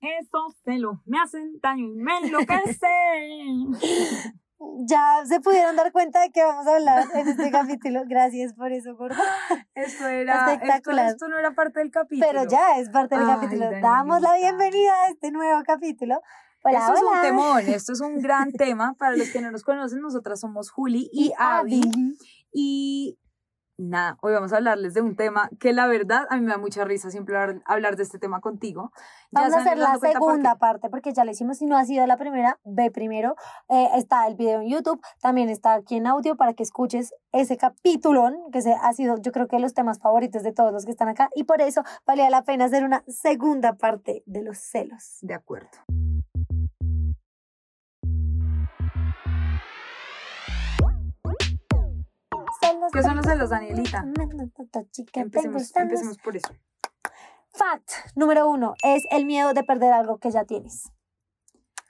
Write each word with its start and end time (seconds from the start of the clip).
Esos 0.00 0.56
celos 0.64 0.98
me 1.06 1.18
hacen 1.20 1.58
daño 1.60 1.86
y 1.86 1.96
me 1.96 2.18
enloquecen. 2.18 3.72
Ya 4.88 5.22
se 5.24 5.40
pudieron 5.40 5.76
dar 5.76 5.92
cuenta 5.92 6.20
de 6.20 6.30
que 6.30 6.42
vamos 6.42 6.66
a 6.66 6.74
hablar 6.74 7.04
en 7.14 7.28
este 7.28 7.48
capítulo. 7.52 8.02
Gracias 8.08 8.54
por 8.54 8.72
eso, 8.72 8.96
gordo. 8.96 9.16
Esto 9.74 10.08
era 10.08 10.52
Espectacular. 10.52 11.06
Esto, 11.06 11.26
esto 11.26 11.28
no 11.28 11.38
era 11.38 11.52
parte 11.52 11.78
del 11.78 11.92
capítulo. 11.92 12.26
Pero 12.28 12.50
ya 12.50 12.78
es 12.78 12.90
parte 12.90 13.16
del 13.16 13.28
Ay, 13.28 13.36
capítulo. 13.36 13.70
Damos 13.80 14.20
la 14.20 14.34
bienvenida 14.34 14.92
a 15.04 15.10
este 15.10 15.30
nuevo 15.30 15.62
capítulo. 15.64 16.20
Hola, 16.64 16.78
esto 16.80 16.94
es 16.94 17.02
un 17.02 17.22
temón, 17.22 17.60
esto 17.68 17.92
es 17.92 18.00
un 18.00 18.20
gran 18.20 18.50
tema. 18.58 18.94
Para 18.98 19.16
los 19.16 19.30
que 19.30 19.40
no 19.40 19.52
nos 19.52 19.62
conocen, 19.62 20.00
nosotras 20.00 20.40
somos 20.40 20.70
Juli 20.70 21.08
y, 21.12 21.32
Abby. 21.38 21.82
Y 22.52 23.16
nada, 23.78 24.18
hoy 24.20 24.32
vamos 24.32 24.52
a 24.52 24.56
hablarles 24.56 24.94
de 24.94 25.00
un 25.00 25.16
tema 25.16 25.48
que 25.60 25.72
la 25.72 25.86
verdad 25.86 26.26
a 26.30 26.36
mí 26.36 26.42
me 26.42 26.50
da 26.50 26.58
mucha 26.58 26.84
risa 26.84 27.10
siempre 27.10 27.36
hablar, 27.64 27.96
de 27.96 28.02
este 28.02 28.18
tema 28.18 28.40
contigo. 28.40 28.92
Ya 29.30 29.42
Vamos 29.42 29.54
a 29.54 29.60
hacer 29.60 29.78
la 29.78 29.98
segunda 29.98 30.52
qué. 30.54 30.58
parte 30.58 30.90
porque 30.90 31.12
ya 31.12 31.24
la 31.24 31.30
hicimos. 31.30 31.58
Si 31.58 31.66
no 31.66 31.76
ha 31.76 31.84
sido 31.84 32.06
la 32.06 32.16
primera, 32.16 32.58
ve 32.64 32.90
primero. 32.90 33.36
Eh, 33.68 33.88
está 33.94 34.26
el 34.26 34.34
video 34.34 34.60
en 34.60 34.68
YouTube, 34.68 35.00
también 35.20 35.48
está 35.48 35.74
aquí 35.74 35.96
en 35.96 36.06
audio 36.06 36.36
para 36.36 36.54
que 36.54 36.62
escuches 36.62 37.14
ese 37.32 37.56
capítulón 37.56 38.36
que 38.52 38.62
se, 38.62 38.72
ha 38.72 38.92
sido, 38.92 39.16
yo 39.18 39.32
creo 39.32 39.46
que 39.46 39.58
los 39.58 39.74
temas 39.74 40.00
favoritos 40.00 40.42
de 40.42 40.52
todos 40.52 40.72
los 40.72 40.84
que 40.84 40.90
están 40.90 41.08
acá. 41.08 41.30
Y 41.34 41.44
por 41.44 41.60
eso 41.60 41.82
valía 42.06 42.28
la 42.30 42.42
pena 42.42 42.66
hacer 42.66 42.84
una 42.84 43.04
segunda 43.06 43.74
parte 43.74 44.22
de 44.26 44.42
los 44.42 44.58
celos. 44.58 45.18
De 45.22 45.34
acuerdo. 45.34 45.68
¿Qué 52.98 53.04
son 53.04 53.16
los 53.16 53.26
celos, 53.26 53.50
Danielita? 53.50 54.04
Chica, 54.90 55.20
Empecemos, 55.20 55.72
empecemos 55.76 56.18
por 56.18 56.36
eso. 56.36 56.48
Fact 57.52 57.90
número 58.16 58.50
uno 58.50 58.74
es 58.82 59.04
el 59.12 59.24
miedo 59.24 59.54
de 59.54 59.62
perder 59.62 59.92
algo 59.92 60.18
que 60.18 60.32
ya 60.32 60.44
tienes. 60.44 60.90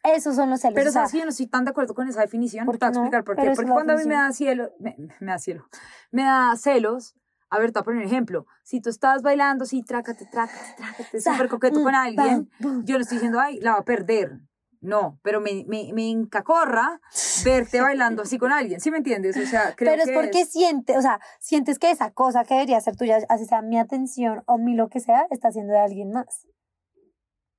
Esos 0.05 0.37
son 0.37 0.51
los 0.51 0.61
celos. 0.61 0.75
Pero 0.75 0.91
o 0.91 0.93
sea, 0.93 1.01
sabes 1.01 1.13
que 1.13 1.19
yo 1.19 1.25
no 1.25 1.31
estoy 1.31 1.47
tan 1.47 1.65
de 1.65 1.71
acuerdo 1.71 1.95
con 1.95 2.09
esa 2.09 2.21
definición. 2.21 2.67
¿Por 2.67 2.77
Te 2.77 2.85
voy 2.85 2.91
a 2.91 2.93
qué 2.93 2.99
no? 2.99 3.05
explicar 3.05 3.25
por 3.25 3.37
qué. 3.37 3.53
Porque 3.57 3.71
cuando 3.71 3.95
a 3.95 3.97
mí 3.97 4.05
me 4.05 4.17
da 4.17 4.33
cielo, 4.33 4.71
me, 4.81 4.97
me 5.21 5.33
da 5.33 5.39
cielo, 5.39 5.67
me 6.11 6.25
da 6.25 6.55
celos. 6.57 7.15
A 7.49 7.59
ver, 7.59 7.73
te 7.73 7.79
voy 7.79 7.81
a 7.81 7.85
poner 7.85 8.01
un 8.03 8.07
ejemplo. 8.07 8.45
Si 8.63 8.83
tú 8.83 8.91
estás 8.91 9.23
bailando, 9.23 9.65
sí, 9.65 9.83
trácate, 9.83 10.27
trácate, 10.27 10.75
trácate, 10.77 11.21
súper 11.23 11.49
coqueto 11.49 11.81
mm, 11.81 11.85
con 11.85 11.95
alguien, 11.95 12.51
yo 12.85 12.97
no 12.97 13.01
estoy 13.01 13.17
diciendo, 13.17 13.41
ay, 13.41 13.59
la 13.61 13.73
va 13.73 13.79
a 13.79 13.85
perder. 13.85 14.41
No, 14.81 15.19
pero 15.23 15.41
me, 15.41 15.65
me, 15.67 15.93
me 15.93 16.09
encacorra 16.09 17.01
verte 17.45 17.81
bailando 17.81 18.23
así 18.23 18.39
con 18.39 18.53
alguien. 18.53 18.81
¿Sí 18.81 18.91
me 18.91 18.99
entiendes? 18.99 19.37
O 19.37 19.47
sea, 19.47 19.75
creo 19.75 19.93
Pero 19.93 20.03
es 20.03 20.09
que 20.09 20.15
porque 20.15 20.45
sientes, 20.45 20.97
o 20.97 21.03
sea, 21.03 21.21
sientes 21.41 21.79
que 21.79 21.91
esa 21.91 22.11
cosa 22.13 22.45
que 22.45 22.55
debería 22.55 22.81
ser 22.81 22.97
tuya, 22.97 23.19
así 23.29 23.45
sea 23.45 23.63
mi 23.63 23.79
atención 23.79 24.43
o 24.47 24.59
mi 24.59 24.75
lo 24.75 24.89
que 24.89 25.01
sea, 25.01 25.27
está 25.31 25.51
siendo 25.51 25.73
de 25.73 25.81
alguien 25.81 26.13
más. 26.13 26.47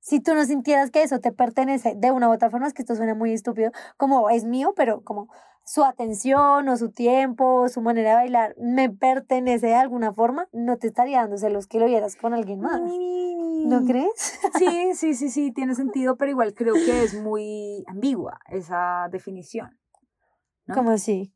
Si 0.00 0.20
tú 0.20 0.34
no 0.34 0.44
sintieras 0.46 0.90
que 0.90 1.02
eso 1.02 1.20
te 1.20 1.30
pertenece 1.30 1.94
de 1.94 2.10
una 2.10 2.28
u 2.28 2.32
otra 2.32 2.48
forma, 2.48 2.66
es 2.66 2.72
que 2.72 2.82
esto 2.82 2.96
suena 2.96 3.14
muy 3.14 3.32
estúpido, 3.34 3.70
como 3.98 4.30
es 4.30 4.44
mío, 4.44 4.72
pero 4.74 5.02
como 5.02 5.28
su 5.70 5.84
atención 5.84 6.68
o 6.68 6.76
su 6.76 6.90
tiempo 6.90 7.60
o 7.60 7.68
su 7.68 7.80
manera 7.80 8.10
de 8.10 8.16
bailar 8.16 8.56
me 8.58 8.90
pertenece 8.90 9.68
de 9.68 9.76
alguna 9.76 10.12
forma, 10.12 10.48
no 10.50 10.78
te 10.78 10.88
estaría 10.88 11.20
dando 11.20 11.38
celos 11.38 11.68
que 11.68 11.78
lo 11.78 11.86
vieras 11.86 12.16
con 12.16 12.34
alguien 12.34 12.58
más. 12.58 12.80
¿No 12.80 13.84
crees? 13.86 14.40
Sí, 14.58 14.94
sí, 14.94 15.14
sí, 15.14 15.30
sí, 15.30 15.52
tiene 15.52 15.76
sentido, 15.76 16.16
pero 16.16 16.32
igual 16.32 16.54
creo 16.54 16.74
que 16.74 17.04
es 17.04 17.14
muy 17.14 17.84
ambigua 17.86 18.40
esa 18.48 19.06
definición. 19.12 19.78
¿No? 20.66 20.74
Como 20.74 20.98
sí. 20.98 21.32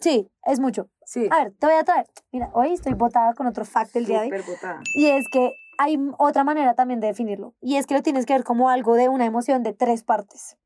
Sí, 0.00 0.28
es 0.44 0.58
mucho. 0.58 0.90
Sí. 1.04 1.28
A 1.30 1.44
ver, 1.44 1.54
te 1.56 1.66
voy 1.66 1.76
a 1.76 1.84
traer. 1.84 2.06
Mira, 2.32 2.50
hoy 2.54 2.72
estoy 2.72 2.94
botada 2.94 3.32
con 3.34 3.46
otro 3.46 3.64
fact 3.64 3.92
del 3.92 4.06
día 4.06 4.22
de 4.22 4.32
hoy. 4.32 4.42
Botada. 4.44 4.80
Y 4.96 5.06
es 5.06 5.28
que 5.28 5.52
hay 5.78 5.96
otra 6.18 6.42
manera 6.42 6.74
también 6.74 6.98
de 6.98 7.06
definirlo. 7.06 7.54
Y 7.60 7.76
es 7.76 7.86
que 7.86 7.94
lo 7.94 8.02
tienes 8.02 8.26
que 8.26 8.32
ver 8.32 8.42
como 8.42 8.70
algo 8.70 8.96
de 8.96 9.08
una 9.08 9.24
emoción 9.24 9.62
de 9.62 9.72
tres 9.72 10.02
partes. 10.02 10.56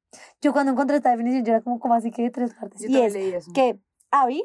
Yo 0.41 0.53
cuando 0.53 0.73
encontré 0.73 0.97
esta 0.97 1.11
definición, 1.11 1.45
yo 1.45 1.53
era 1.53 1.63
como, 1.63 1.79
como 1.79 1.95
así 1.95 2.11
que 2.11 2.23
de 2.23 2.31
tres 2.31 2.55
partes? 2.55 2.81
Yo 2.81 2.89
y 2.89 2.97
es 3.01 3.13
leí 3.13 3.33
eso. 3.35 3.53
que 3.53 3.79
Abby 4.11 4.45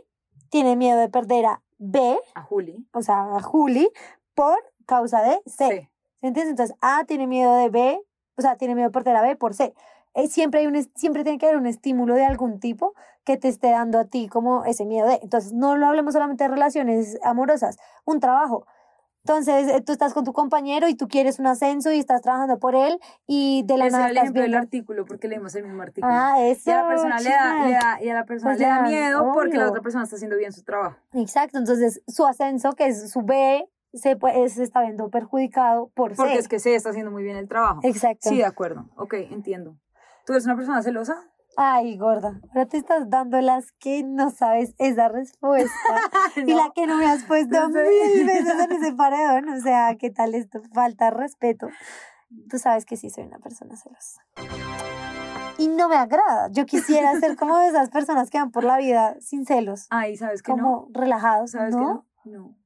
tiene 0.50 0.76
miedo 0.76 0.98
de 1.00 1.10
perder 1.10 1.46
a 1.46 1.62
B, 1.78 2.18
A 2.36 2.42
Juli. 2.42 2.88
o 2.94 3.02
sea, 3.02 3.36
a 3.36 3.42
Juli, 3.42 3.90
por 4.34 4.58
causa 4.86 5.22
de 5.22 5.42
C. 5.46 5.68
Sí. 5.70 5.90
¿Se 6.22 6.28
entiende? 6.28 6.52
Entonces, 6.52 6.76
A 6.82 7.04
tiene 7.06 7.28
miedo 7.28 7.56
de 7.56 7.70
B, 7.70 8.02
o 8.38 8.42
sea, 8.42 8.56
tiene 8.56 8.76
miedo 8.76 8.90
de 8.90 8.94
perder 8.94 9.16
a 9.16 9.22
B 9.22 9.36
por 9.36 9.54
C. 9.54 9.74
Eh, 10.14 10.28
siempre, 10.28 10.62
hay 10.62 10.68
un, 10.68 10.82
siempre 10.96 11.24
tiene 11.24 11.38
que 11.38 11.46
haber 11.46 11.58
un 11.60 11.68
estímulo 11.68 12.16
de 12.16 12.26
algún 12.26 12.60
tipo 12.60 12.96
que 13.24 13.38
te 13.38 13.50
esté 13.50 13.70
dando 13.70 14.00
a 14.00 14.06
ti 14.06 14.28
como 14.28 14.66
ese 14.66 14.86
miedo 14.86 15.08
de. 15.08 15.20
Entonces, 15.22 15.54
no 15.54 15.76
lo 15.78 15.86
hablemos 15.86 16.14
solamente 16.14 16.44
de 16.46 16.50
relaciones 16.50 17.20
amorosas, 17.24 17.78
un 18.06 18.20
trabajo. 18.20 18.66
Entonces, 19.32 19.68
eh, 19.68 19.82
tú 19.82 19.92
estás 19.92 20.14
con 20.14 20.24
tu 20.24 20.32
compañero 20.32 20.88
y 20.88 20.96
tú 20.96 21.10
quieres 21.10 21.38
un 21.38 21.48
ascenso 21.48 21.92
y 21.92 22.00
estás 22.00 22.22
trabajando 22.22 22.60
por 22.60 22.76
él 22.76 22.98
y 23.28 23.62
de 23.66 23.78
la 23.78 23.88
Ese 23.88 23.98
nada 23.98 24.10
era 24.10 24.22
el 24.22 24.32
del 24.32 24.56
artículo, 24.56 25.04
porque 25.04 25.28
leímos 25.28 25.54
el 25.56 25.66
mismo 25.66 25.82
artículo. 25.82 26.14
Ah, 26.16 26.42
eso. 26.46 26.70
y 26.70 26.72
a 26.74 26.82
la 26.84 26.88
persona 26.88 27.20
le 27.20 27.30
da, 27.30 27.66
le 27.66 27.72
da- 27.74 27.98
y 28.02 28.10
a 28.10 28.14
la 28.14 28.24
persona 28.24 28.52
Pues 28.52 28.60
le 28.62 28.66
da 28.68 28.76
le 28.76 28.82
da, 28.84 28.88
miedo 28.88 29.32
porque 29.34 29.58
la 29.58 29.68
otra 29.68 29.82
persona 29.82 30.06
está 30.06 30.16
haciendo 30.16 30.38
bien 30.38 30.54
su 30.54 30.64
trabajo. 30.64 30.96
Exacto, 31.12 31.58
entonces 31.58 32.02
su 32.08 32.26
ascenso, 32.26 32.72
que 32.72 32.88
es 32.88 33.12
su 33.12 33.22
B, 33.24 33.68
se, 33.94 34.16
puede- 34.16 34.48
se 34.48 34.64
está 34.64 34.82
viendo 34.82 35.10
perjudicado 35.10 35.92
por 35.94 36.16
Porque 36.16 36.34
C. 36.36 36.40
es 36.40 36.48
que 36.48 36.60
se 36.60 36.74
está 36.76 36.92
haciendo 36.92 37.12
muy 37.12 37.24
bien 37.24 37.36
el 37.36 37.50
trabajo. 37.50 37.82
Exacto. 37.84 38.30
Sí, 38.30 38.38
de 38.38 38.46
acuerdo. 38.46 38.86
Ok, 38.96 39.14
entiendo. 39.30 39.76
¿Tú 40.26 40.32
eres 40.32 40.46
una 40.46 40.56
persona 40.56 40.82
celosa? 40.82 41.18
Ay, 41.60 41.98
gorda, 41.98 42.40
ahora 42.50 42.68
te 42.68 42.78
estás 42.78 43.10
dando 43.10 43.42
las 43.42 43.72
que 43.80 44.04
no 44.04 44.30
sabes 44.30 44.76
esa 44.78 45.08
respuesta. 45.10 45.72
Y 46.36 46.54
la 46.54 46.70
que 46.76 46.86
no 46.86 46.98
me 46.98 47.08
has 47.08 47.24
puesto 47.24 47.68
no 47.70 47.82
mil 47.82 48.26
veces 48.28 48.60
en 48.60 48.72
ese 48.74 48.94
paredón. 48.94 49.50
O 49.50 49.60
sea, 49.60 49.96
¿qué 50.00 50.12
tal 50.12 50.36
esto? 50.36 50.62
Falta 50.72 51.10
respeto. 51.10 51.68
Tú 52.48 52.60
sabes 52.60 52.86
que 52.86 52.96
sí 52.96 53.10
soy 53.10 53.24
una 53.24 53.40
persona 53.40 53.76
celosa. 53.76 54.22
Y 55.58 55.68
no 55.70 55.90
me 55.90 55.96
agrada. 55.96 56.50
Yo 56.52 56.68
quisiera 56.68 57.20
ser 57.20 57.36
como 57.36 57.58
de 57.58 57.70
esas 57.70 57.90
personas 57.90 58.30
que 58.30 58.38
van 58.38 58.52
por 58.52 58.64
la 58.64 58.78
vida 58.78 59.16
sin 59.20 59.44
celos, 59.48 59.88
Ay, 59.90 60.16
¿sabes 60.16 60.44
que 60.44 60.54
no? 60.54 60.58
como 60.64 60.88
relajados, 60.92 61.52
¿Sabes 61.52 61.74
¿no? 61.76 62.06
que 62.24 62.30
no? 62.30 62.40
No. 62.40 62.58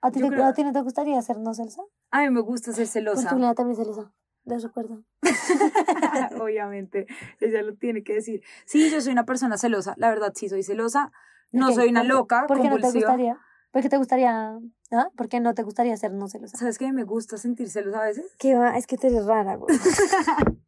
¿A 0.00 0.12
ti, 0.12 0.20
te, 0.20 0.28
creo- 0.28 0.44
¿A 0.44 0.52
ti 0.52 0.62
no 0.62 0.72
te 0.72 0.80
gustaría 0.82 1.20
ser 1.22 1.38
no 1.40 1.54
celosa? 1.54 1.82
A 2.12 2.20
mí 2.20 2.30
me 2.30 2.40
gusta 2.40 2.66
ser 2.72 2.82
Pues 2.84 2.90
celosa. 2.92 3.28
tú 3.30 3.34
Lina, 3.36 3.54
también 3.54 3.76
celosa. 3.76 4.12
Les 4.44 4.62
recuerdo. 4.62 5.04
Obviamente, 6.40 7.06
ella 7.40 7.62
lo 7.62 7.74
tiene 7.76 8.02
que 8.02 8.14
decir. 8.14 8.42
Sí, 8.64 8.90
yo 8.90 9.00
soy 9.00 9.12
una 9.12 9.24
persona 9.24 9.56
celosa. 9.58 9.94
La 9.96 10.08
verdad, 10.10 10.32
sí 10.34 10.48
soy 10.48 10.62
celosa. 10.62 11.12
No 11.52 11.68
Ok, 11.68 11.74
soy 11.74 11.88
una 11.90 12.00
¿por- 12.00 12.08
loca, 12.08 12.44
¿Por 12.48 12.60
qué 12.60 12.68
no 12.68 12.78
te 12.78 12.90
gustaría? 12.90 13.38
¿Por 13.70 13.82
qué 13.82 13.88
te 13.88 13.96
gustaría? 13.98 14.58
¿Ah? 14.90 15.08
¿Por 15.16 15.28
qué 15.28 15.40
no 15.40 15.54
te 15.54 15.62
gustaría 15.62 15.96
ser 15.96 16.12
no 16.12 16.28
celosa? 16.28 16.56
¿Sabes 16.58 16.78
que 16.78 16.92
me 16.92 17.04
gusta 17.04 17.36
sentir 17.36 17.70
celos 17.70 17.94
a 17.94 18.02
veces? 18.02 18.34
¿Qué 18.38 18.54
va? 18.54 18.76
Es 18.76 18.86
que 18.86 18.96
te 18.96 19.06
eres 19.08 19.26
rara, 19.26 19.56
güey. 19.56 19.74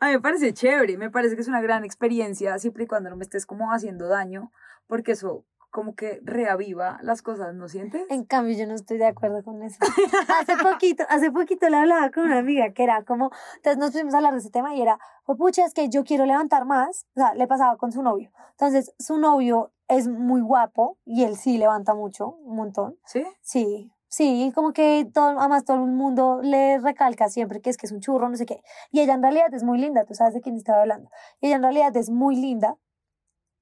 A 0.00 0.06
mí 0.06 0.12
me 0.12 0.20
parece 0.20 0.52
chévere, 0.52 0.96
me 0.98 1.10
parece 1.10 1.34
que 1.34 1.40
es 1.42 1.48
una 1.48 1.60
gran 1.62 1.82
experiencia, 1.84 2.58
siempre 2.58 2.84
y 2.84 2.86
cuando 2.86 3.08
no 3.10 3.16
me 3.16 3.22
estés 3.24 3.46
como 3.46 3.72
haciendo 3.72 4.06
daño, 4.06 4.52
porque 4.86 5.12
eso 5.12 5.46
como 5.70 5.94
que 5.94 6.20
reaviva 6.22 6.98
las 7.02 7.22
cosas, 7.22 7.54
¿no 7.54 7.68
sientes? 7.68 8.02
En 8.10 8.24
cambio, 8.24 8.56
yo 8.56 8.66
no 8.66 8.74
estoy 8.74 8.98
de 8.98 9.06
acuerdo 9.06 9.42
con 9.42 9.62
eso. 9.62 9.78
Hace 10.40 10.56
poquito, 10.56 11.04
hace 11.08 11.30
poquito 11.30 11.68
le 11.68 11.76
hablaba 11.76 12.10
con 12.10 12.24
una 12.24 12.38
amiga 12.38 12.72
que 12.72 12.82
era 12.82 13.04
como, 13.04 13.30
entonces 13.56 13.78
nos 13.78 13.92
pusimos 13.92 14.14
a 14.14 14.18
hablar 14.18 14.32
de 14.32 14.40
ese 14.40 14.50
tema 14.50 14.74
y 14.74 14.82
era, 14.82 14.98
pues 15.24 15.38
pucha, 15.38 15.64
es 15.64 15.74
que 15.74 15.88
yo 15.88 16.04
quiero 16.04 16.26
levantar 16.26 16.64
más, 16.64 17.06
o 17.14 17.20
sea, 17.20 17.34
le 17.34 17.46
pasaba 17.46 17.76
con 17.76 17.92
su 17.92 18.02
novio. 18.02 18.30
Entonces, 18.52 18.94
su 18.98 19.18
novio 19.18 19.72
es 19.88 20.08
muy 20.08 20.40
guapo 20.40 20.98
y 21.04 21.24
él 21.24 21.36
sí 21.36 21.58
levanta 21.58 21.94
mucho, 21.94 22.28
un 22.44 22.56
montón. 22.56 22.98
¿Sí? 23.04 23.24
Sí, 23.40 23.92
sí, 24.08 24.52
como 24.54 24.72
que 24.72 25.08
todo, 25.12 25.38
además 25.38 25.64
todo 25.64 25.76
el 25.76 25.90
mundo 25.90 26.40
le 26.42 26.78
recalca 26.78 27.28
siempre 27.28 27.60
que 27.60 27.70
es 27.70 27.76
que 27.76 27.86
es 27.86 27.92
un 27.92 28.00
churro, 28.00 28.28
no 28.28 28.36
sé 28.36 28.46
qué. 28.46 28.62
Y 28.90 29.00
ella 29.00 29.14
en 29.14 29.22
realidad 29.22 29.52
es 29.54 29.64
muy 29.64 29.78
linda, 29.78 30.04
tú 30.04 30.14
sabes 30.14 30.34
de 30.34 30.40
quién 30.40 30.56
estaba 30.56 30.82
hablando. 30.82 31.10
Y 31.40 31.46
ella 31.46 31.56
en 31.56 31.62
realidad 31.62 31.96
es 31.96 32.10
muy 32.10 32.36
linda, 32.36 32.76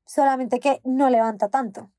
solamente 0.06 0.58
que 0.58 0.80
no 0.84 1.10
levanta 1.10 1.48
tanto. 1.48 1.90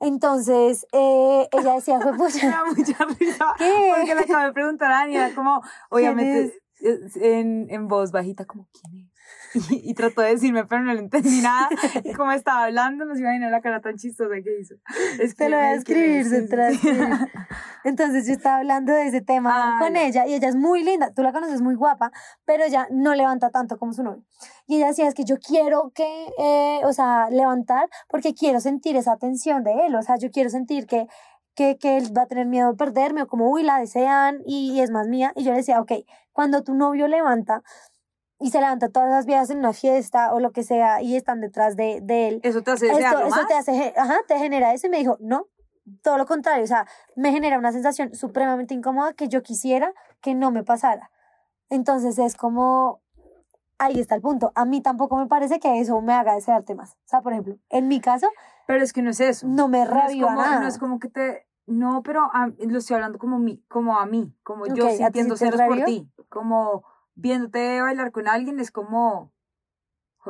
Entonces, 0.00 0.86
eh, 0.92 1.48
ella 1.52 1.74
decía, 1.74 2.00
fue 2.00 2.12
Me 2.12 2.18
pucha, 2.18 2.48
da 2.48 2.64
mucha 2.64 3.04
risa. 3.18 3.54
¿Qué? 3.58 3.92
Porque 3.96 4.14
le 4.14 4.20
acabo 4.20 4.44
de 4.44 4.52
preguntar 4.52 4.90
a 4.90 4.98
Dani, 5.00 5.16
era 5.16 5.34
como, 5.34 5.62
obviamente, 5.90 6.58
en, 6.80 7.66
en 7.70 7.88
voz 7.88 8.12
bajita, 8.12 8.44
como, 8.44 8.68
¿quién 8.72 9.04
es? 9.04 9.17
Y, 9.54 9.60
y 9.90 9.94
trató 9.94 10.22
de 10.22 10.30
decirme, 10.30 10.64
pero 10.66 10.82
no 10.82 10.92
le 10.92 11.00
entendí 11.00 11.40
nada. 11.42 11.68
Y 12.04 12.12
como 12.12 12.32
estaba 12.32 12.64
hablando, 12.64 13.04
no 13.04 13.14
se 13.14 13.20
imaginó 13.20 13.50
la 13.50 13.60
cara 13.60 13.80
tan 13.80 13.96
chistosa 13.96 14.34
que 14.42 14.60
hizo. 14.60 14.74
Es 15.20 15.34
te 15.34 15.48
lo 15.48 15.56
voy 15.56 15.66
a 15.66 15.74
escribir, 15.74 16.24
se 16.26 16.42
te 16.42 16.56
lo 16.56 16.62
voy 16.62 16.72
a 16.72 16.74
escribir. 16.74 16.98
detrás. 16.98 17.28
Entonces 17.84 18.26
yo 18.26 18.32
estaba 18.32 18.58
hablando 18.58 18.92
de 18.92 19.06
ese 19.06 19.20
tema 19.20 19.50
Ah, 19.54 19.78
con 19.80 19.96
ella 19.96 20.26
y 20.26 20.34
ella 20.34 20.48
es 20.48 20.56
muy 20.56 20.82
linda, 20.84 21.12
tú 21.14 21.22
la 21.22 21.32
conoces 21.32 21.62
muy 21.62 21.74
guapa, 21.74 22.12
pero 22.44 22.64
ella 22.64 22.86
no 22.90 23.14
levanta 23.14 23.50
tanto 23.50 23.78
como 23.78 23.92
su 23.92 24.02
novio. 24.02 24.22
Y 24.66 24.76
ella 24.76 24.88
decía, 24.88 25.08
es 25.08 25.14
que 25.14 25.24
yo 25.24 25.36
quiero 25.38 25.90
que, 25.94 26.26
eh, 26.38 26.80
o 26.84 26.92
sea, 26.92 27.30
levantar 27.30 27.88
porque 28.08 28.34
quiero 28.34 28.60
sentir 28.60 28.96
esa 28.96 29.12
atención 29.12 29.64
de 29.64 29.86
él, 29.86 29.94
o 29.94 30.02
sea, 30.02 30.16
yo 30.16 30.30
quiero 30.30 30.50
sentir 30.50 30.86
que, 30.86 31.06
que, 31.54 31.78
que 31.78 31.96
él 31.96 32.16
va 32.16 32.22
a 32.22 32.26
tener 32.26 32.46
miedo 32.46 32.70
de 32.70 32.76
perderme 32.76 33.22
o 33.22 33.26
como, 33.26 33.50
uy, 33.50 33.62
la 33.62 33.78
desean 33.78 34.40
y, 34.44 34.72
y 34.72 34.80
es 34.80 34.90
más 34.90 35.08
mía. 35.08 35.32
Y 35.34 35.44
yo 35.44 35.50
le 35.52 35.58
decía, 35.58 35.80
ok, 35.80 35.92
cuando 36.32 36.62
tu 36.62 36.74
novio 36.74 37.08
levanta 37.08 37.62
y 38.40 38.50
se 38.50 38.60
levanta 38.60 38.88
todas 38.88 39.10
las 39.10 39.26
viejas 39.26 39.50
en 39.50 39.58
una 39.58 39.72
fiesta 39.72 40.32
o 40.32 40.40
lo 40.40 40.52
que 40.52 40.62
sea 40.62 41.02
y 41.02 41.16
están 41.16 41.40
detrás 41.40 41.76
de, 41.76 42.00
de 42.02 42.28
él, 42.28 42.40
Eso 42.44 42.62
te 42.62 42.70
hace 42.70 42.86
esto, 42.90 43.18
eso 43.20 43.28
más. 43.30 43.46
te 43.48 43.54
hace, 43.54 43.94
ajá, 43.96 44.16
te 44.26 44.38
genera 44.38 44.72
eso 44.74 44.86
y 44.86 44.90
me 44.90 44.98
dijo, 44.98 45.16
no, 45.20 45.46
todo 46.02 46.18
lo 46.18 46.26
contrario, 46.26 46.64
o 46.64 46.66
sea, 46.66 46.86
me 47.16 47.32
genera 47.32 47.58
una 47.58 47.72
sensación 47.72 48.14
supremamente 48.14 48.74
incómoda 48.74 49.12
que 49.14 49.28
yo 49.28 49.42
quisiera 49.42 49.92
que 50.20 50.34
no 50.34 50.50
me 50.50 50.62
pasara. 50.62 51.10
Entonces 51.70 52.18
es 52.18 52.34
como, 52.36 53.00
ahí 53.78 53.98
está 54.00 54.14
el 54.14 54.22
punto. 54.22 54.52
A 54.54 54.64
mí 54.64 54.80
tampoco 54.80 55.16
me 55.16 55.26
parece 55.26 55.58
que 55.60 55.80
eso 55.80 56.00
me 56.00 56.12
haga 56.14 56.34
desearte 56.34 56.74
más. 56.74 56.92
O 56.92 57.08
sea, 57.08 57.20
por 57.22 57.32
ejemplo, 57.32 57.56
en 57.70 57.88
mi 57.88 58.00
caso, 58.00 58.28
Pero 58.66 58.82
es 58.82 58.92
que 58.92 59.02
no 59.02 59.10
es 59.10 59.20
eso. 59.20 59.46
no 59.46 59.68
me 59.68 59.84
No 59.84 59.90
reviva 59.90 60.28
como, 60.28 60.40
nada. 60.42 60.60
no 60.60 60.66
es 60.68 60.78
como 60.78 60.98
que 60.98 61.08
te... 61.08 61.46
No, 61.66 62.02
pero 62.02 62.22
a- 62.32 62.50
lo 62.58 62.78
estoy 62.78 62.94
hablando 62.94 63.18
como, 63.18 63.38
mi, 63.38 63.58
como 63.68 63.98
a 63.98 64.06
mí, 64.06 64.34
como 64.42 64.66
yo 64.66 64.72
Ok, 64.72 64.78
¿a 64.78 64.84
ti 64.88 64.94
sí 64.94 65.04
sintiendo 65.04 65.36
celos 65.36 65.60
por 65.60 65.82
ti. 65.84 66.10
Como 66.30 66.84
viéndote 67.18 67.80
bailar 67.82 68.12
con 68.12 68.28
alguien 68.28 68.60
es 68.60 68.70
como... 68.70 69.32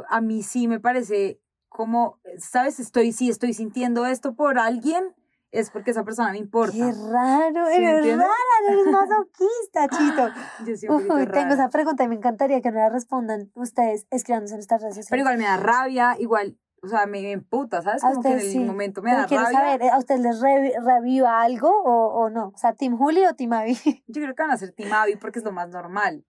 A 0.09 0.21
mí 0.21 0.43
sí 0.43 0.69
me 0.69 0.81
parece 0.81 1.41
como, 1.69 2.19
¿sabes? 2.39 2.79
Estoy, 2.81 3.13
si 3.13 3.31
estoy 3.31 3.53
sintiendo 3.53 4.07
esto 4.07 4.35
por 4.35 4.59
alguien, 4.59 5.15
es 5.51 5.71
porque 5.71 5.91
esa 5.91 6.05
persona 6.05 6.31
me 6.31 6.39
importa. 6.39 6.77
Qué 6.77 6.93
raro, 6.93 7.67
¿Sí 7.69 7.77
eres 7.77 7.97
entiendes? 7.97 8.27
rara, 8.27 8.73
eres 8.73 8.87
masoquista, 8.87 9.89
Chito. 9.89 10.29
Yo 10.83 10.89
poquito 10.89 11.15
Uy, 11.15 11.27
tengo 11.27 11.55
esa 11.55 11.69
pregunta 11.69 12.05
y 12.05 12.09
me 12.09 12.15
encantaría 12.15 12.61
que 12.61 12.71
no 12.71 12.79
la 12.79 12.91
respondan 12.91 13.51
ustedes 13.55 14.07
escribiéndose 14.11 14.55
en 14.55 14.59
nuestras 14.59 14.83
redes 14.83 14.95
sociales. 14.97 15.11
Pero 15.11 15.21
igual 15.23 15.39
me 15.39 15.45
da 15.45 15.57
rabia, 15.57 16.17
igual, 16.19 16.59
o 16.83 16.89
sea, 16.89 17.07
me 17.07 17.33
emputa, 17.33 17.83
¿sabes? 17.83 18.03
Como 18.03 18.23
que 18.23 18.29
en 18.29 18.39
el 18.39 18.51
sí. 18.53 18.59
momento 18.61 19.03
me 19.03 19.11
Pero 19.11 19.23
da 19.23 19.27
quiero 19.27 19.45
rabia. 19.45 19.59
saber, 19.59 19.91
¿a 19.91 19.99
ustedes 19.99 20.21
les 20.21 20.41
revi- 20.41 20.85
reviva 20.85 21.41
algo 21.43 21.71
o, 21.71 22.23
o 22.25 22.31
no? 22.31 22.53
O 22.55 22.59
sea, 22.59 22.75
¿Team 22.75 22.97
Juli 22.97 23.25
o 23.27 23.35
Team 23.35 23.53
Abby? 23.55 23.75
Yo 24.07 24.23
creo 24.23 24.35
que 24.35 24.43
van 24.43 24.53
a 24.53 24.57
ser 24.59 24.73
Team 24.73 24.93
Abby 24.93 25.17
porque 25.17 25.39
es 25.41 25.45
lo 25.45 25.53
más 25.53 25.71
normal. 25.71 26.25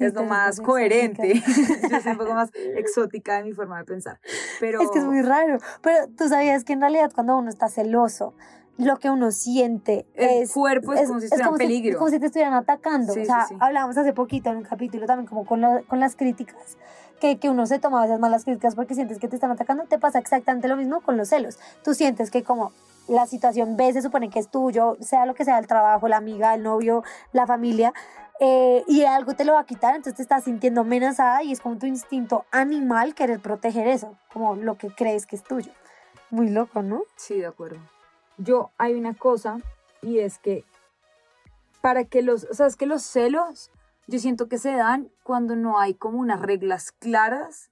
Es 0.00 0.14
lo 0.14 0.24
más 0.24 0.60
coherente. 0.60 1.34
Yo 1.90 2.00
soy 2.00 2.12
un 2.12 2.18
poco 2.18 2.34
más 2.34 2.50
exótica 2.76 3.36
de 3.36 3.44
mi 3.44 3.52
forma 3.52 3.78
de 3.78 3.84
pensar. 3.84 4.18
Pero 4.58 4.80
Es 4.82 4.90
que 4.90 4.98
es 5.00 5.04
muy 5.04 5.22
raro. 5.22 5.58
Pero 5.82 6.08
tú 6.16 6.28
sabías 6.28 6.64
que 6.64 6.72
en 6.72 6.80
realidad 6.80 7.10
cuando 7.14 7.36
uno 7.36 7.48
está 7.50 7.68
celoso, 7.68 8.34
lo 8.78 8.96
que 8.98 9.10
uno 9.10 9.30
siente 9.30 10.06
el 10.14 10.42
es... 10.44 10.52
cuerpo 10.54 10.94
es, 10.94 11.06
como 11.08 11.20
si 11.20 11.26
estuviera 11.26 11.44
en 11.44 11.48
como 11.48 11.58
si- 11.58 11.64
peligro. 11.64 11.98
como 11.98 12.10
si 12.10 12.18
te 12.18 12.26
estuvieran 12.26 12.54
atacando. 12.54 13.12
Sí, 13.12 13.20
o 13.20 13.24
sea, 13.26 13.42
sí, 13.46 13.54
sí. 13.54 13.60
hablábamos 13.60 13.96
hace 13.98 14.12
poquito 14.14 14.50
en 14.50 14.56
un 14.58 14.62
capítulo 14.62 15.06
también 15.06 15.26
como 15.26 15.44
con, 15.44 15.62
con 15.86 16.00
las 16.00 16.16
críticas, 16.16 16.78
que, 17.20 17.38
que 17.38 17.50
uno 17.50 17.66
se 17.66 17.78
toma 17.78 18.00
a 18.00 18.06
veces 18.06 18.18
malas 18.18 18.44
críticas 18.44 18.74
porque 18.74 18.94
sientes 18.94 19.18
que 19.18 19.28
te 19.28 19.36
están 19.36 19.50
atacando. 19.50 19.84
Te 19.84 19.98
pasa 19.98 20.18
exactamente 20.18 20.66
lo 20.66 20.76
mismo 20.76 21.02
con 21.02 21.18
los 21.18 21.28
celos. 21.28 21.58
Tú 21.84 21.92
sientes 21.92 22.30
que 22.30 22.42
como 22.42 22.72
la 23.06 23.26
situación 23.26 23.76
B 23.76 23.92
se 23.92 24.00
supone 24.00 24.30
que 24.30 24.38
es 24.38 24.48
tuyo, 24.48 24.96
sea 25.00 25.26
lo 25.26 25.34
que 25.34 25.44
sea, 25.44 25.58
el 25.58 25.66
trabajo, 25.66 26.08
la 26.08 26.16
amiga, 26.16 26.54
el 26.54 26.62
novio, 26.62 27.02
la 27.32 27.46
familia, 27.46 27.92
eh, 28.40 28.84
y 28.88 29.04
algo 29.04 29.34
te 29.34 29.44
lo 29.44 29.52
va 29.54 29.60
a 29.60 29.66
quitar, 29.66 29.94
entonces 29.94 30.16
te 30.16 30.22
estás 30.22 30.44
sintiendo 30.44 30.80
amenazada 30.80 31.42
y 31.42 31.52
es 31.52 31.60
como 31.60 31.76
tu 31.78 31.86
instinto 31.86 32.46
animal 32.50 33.14
querer 33.14 33.40
proteger 33.40 33.86
eso, 33.86 34.16
como 34.32 34.56
lo 34.56 34.76
que 34.78 34.88
crees 34.88 35.26
que 35.26 35.36
es 35.36 35.42
tuyo. 35.44 35.70
Muy 36.30 36.48
loco, 36.48 36.82
¿no? 36.82 37.02
Sí, 37.16 37.38
de 37.38 37.46
acuerdo. 37.46 37.78
Yo, 38.38 38.70
hay 38.78 38.94
una 38.94 39.14
cosa, 39.14 39.58
y 40.02 40.20
es 40.20 40.38
que 40.38 40.64
para 41.80 42.04
que 42.04 42.22
los, 42.22 42.44
o 42.44 42.54
sea, 42.54 42.66
es 42.66 42.76
que 42.76 42.86
los 42.86 43.02
celos, 43.02 43.70
yo 44.06 44.18
siento 44.18 44.48
que 44.48 44.58
se 44.58 44.72
dan 44.72 45.10
cuando 45.22 45.56
no 45.56 45.78
hay 45.78 45.94
como 45.94 46.18
unas 46.18 46.40
reglas 46.40 46.92
claras 46.92 47.70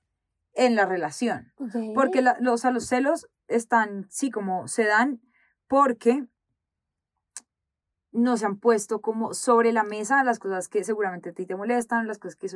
en 0.54 0.76
la 0.76 0.86
relación. 0.86 1.52
Porque 1.94 2.20
la- 2.22 2.36
lo- 2.40 2.54
o 2.54 2.58
sea, 2.58 2.70
los 2.70 2.86
celos 2.86 3.28
están, 3.48 4.06
sí, 4.10 4.30
como 4.30 4.66
se 4.68 4.84
dan 4.84 5.20
porque 5.68 6.24
no 8.12 8.36
se 8.36 8.46
han 8.46 8.56
puesto 8.56 9.00
como 9.00 9.34
sobre 9.34 9.72
la 9.72 9.84
mesa 9.84 10.24
las 10.24 10.38
cosas 10.38 10.68
que 10.68 10.84
seguramente 10.84 11.30
a 11.30 11.32
ti 11.32 11.46
te 11.46 11.56
molestan, 11.56 12.06
las 12.06 12.18
cosas 12.18 12.36
que 12.36 12.48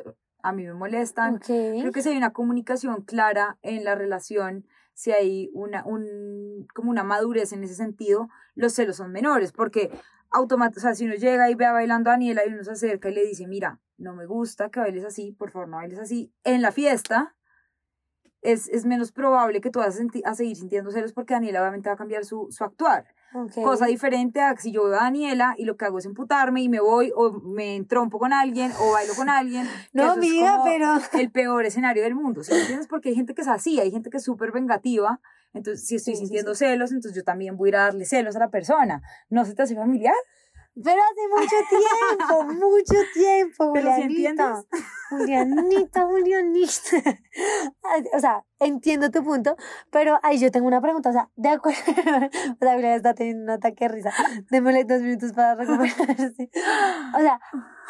a 0.43 0.53
mí 0.53 0.65
me 0.65 0.75
molestan. 0.75 1.39
Creo 1.39 1.93
que 1.93 2.03
si 2.03 2.11
hay 2.11 2.17
una 2.17 2.33
comunicación 2.33 3.03
clara 3.03 3.59
en 3.63 3.85
la 3.85 3.95
relación, 3.95 4.67
si 4.95 5.13
hay 5.13 5.51
una, 5.53 5.85
un, 5.85 6.67
como 6.75 6.91
una 6.91 7.05
madurez 7.05 7.53
en 7.53 7.65
ese 7.65 7.75
sentido, 7.75 8.29
los 8.55 8.73
celos 8.73 8.97
son 8.97 9.13
menores, 9.13 9.53
porque 9.53 9.91
automáticamente, 10.31 10.79
o 10.79 10.83
sea, 10.83 10.95
si 10.95 11.05
uno 11.05 11.15
llega 11.15 11.51
y 11.51 11.55
ve 11.55 11.67
a 11.67 11.73
bailando 11.73 12.11
a 12.11 12.15
Daniela 12.15 12.47
y 12.47 12.53
uno 12.53 12.65
se 12.65 12.73
acerca 12.73 13.11
y 13.11 13.15
le 13.15 13.27
dice, 13.27 13.47
mira, 13.47 13.81
no 13.99 14.15
me 14.15 14.27
gusta 14.27 14.71
que 14.71 14.81
bailes 14.81 15.05
así, 15.05 15.33
por 15.33 15.51
favor 15.51 15.69
no 15.69 15.77
bailes 15.77 15.99
así, 15.99 16.33
en 16.45 16.63
la 16.63 16.73
fiesta, 16.73 17.37
es, 18.41 18.69
es 18.69 18.85
menos 18.87 19.13
probable 19.13 19.61
que 19.61 19.71
tú 19.71 19.79
vas 19.79 19.99
a, 19.99 20.31
a 20.31 20.35
seguir 20.35 20.57
sintiendo 20.57 20.91
celos 20.91 21.13
porque 21.13 21.35
Daniela 21.35 21.61
obviamente 21.61 21.89
va 21.89 21.95
a 21.95 21.99
cambiar 21.99 22.25
su, 22.25 22.49
su 22.51 22.65
actuar. 22.65 23.07
Ok. 23.35 23.55
Cosa 23.63 23.87
diferente 23.87 24.41
a 24.41 24.57
si 24.57 24.73
yo 24.73 24.85
veo 24.85 24.95
a 24.95 25.05
Daniela 25.05 25.55
y 25.59 25.65
lo 25.65 25.77
que 25.77 25.85
hago 25.85 25.99
es 25.99 26.07
emputarme 26.07 26.63
y 26.63 26.69
me 26.69 26.81
voy 26.81 27.13
o 27.15 27.33
me 27.33 27.77
entrompo 27.77 28.19
con 28.19 28.33
alguien 28.33 28.73
o 28.81 28.93
bailo 28.93 29.15
con 29.15 29.29
alguien. 29.29 29.67
No, 29.93 30.15
como 30.15 30.65
pero... 30.65 30.95
el 31.19 31.31
peor 31.31 31.67
escenario 31.67 32.03
del 32.03 32.15
mundo, 32.15 32.43
¿sí 32.43 32.53
entiendes? 32.55 32.87
Porque 32.87 33.11
hay 33.11 33.15
gente 33.15 33.35
que 33.35 33.43
es 33.43 33.49
así, 33.49 33.81
hay 33.81 33.91
gente 33.91 34.11
que 34.11 34.17
es 34.17 34.25
súper 34.25 34.53
vengativa, 34.53 35.21
entonces 35.53 35.87
si 35.87 35.97
estoy 35.97 36.15
Sí, 36.15 36.21
sí, 36.21 36.27
sintiendo 36.27 36.55
celos, 36.55 36.93
entonces 36.93 37.15
yo 37.15 37.25
también 37.25 37.57
voy 37.57 37.69
a 37.69 37.71
ir 37.71 37.77
a 37.77 37.81
darle 37.85 38.05
celos 38.05 38.37
a 38.37 38.39
la 38.39 38.51
persona. 38.51 39.03
¿No 39.29 39.45
se 39.45 39.55
te 39.55 39.63
hace 39.63 39.75
familiar? 39.75 40.15
Pero 40.75 41.03
hace 41.03 41.29
mucho 41.29 41.57
tiempo, 41.69 42.45
mucho 42.55 42.95
tiempo, 43.13 43.69
Julianita. 43.71 44.65
Julianita, 45.11 46.07
Julianita. 46.07 47.21
O 48.15 48.19
sea, 48.19 48.45
entiendo 48.59 49.11
tu 49.11 49.23
punto, 49.23 49.55
pero 49.91 50.19
ahí 50.23 50.39
yo 50.39 50.51
tengo 50.51 50.67
una 50.67 50.81
pregunta. 50.81 51.11
O 51.11 51.13
sea, 51.13 51.31
de 51.37 51.49
acuerdo. 51.51 51.79
O 51.93 52.65
sea, 52.65 52.75
Juliana 52.75 52.95
está 52.95 53.15
teniendo 53.15 53.45
un 53.45 53.51
ataque 53.51 53.87
de 53.87 53.95
risa. 53.95 54.13
Démosle 54.51 54.85
dos 54.85 55.03
minutos 55.03 55.33
para 55.33 55.57
recuperarse. 55.57 56.51
O 57.15 57.19
sea, 57.19 57.41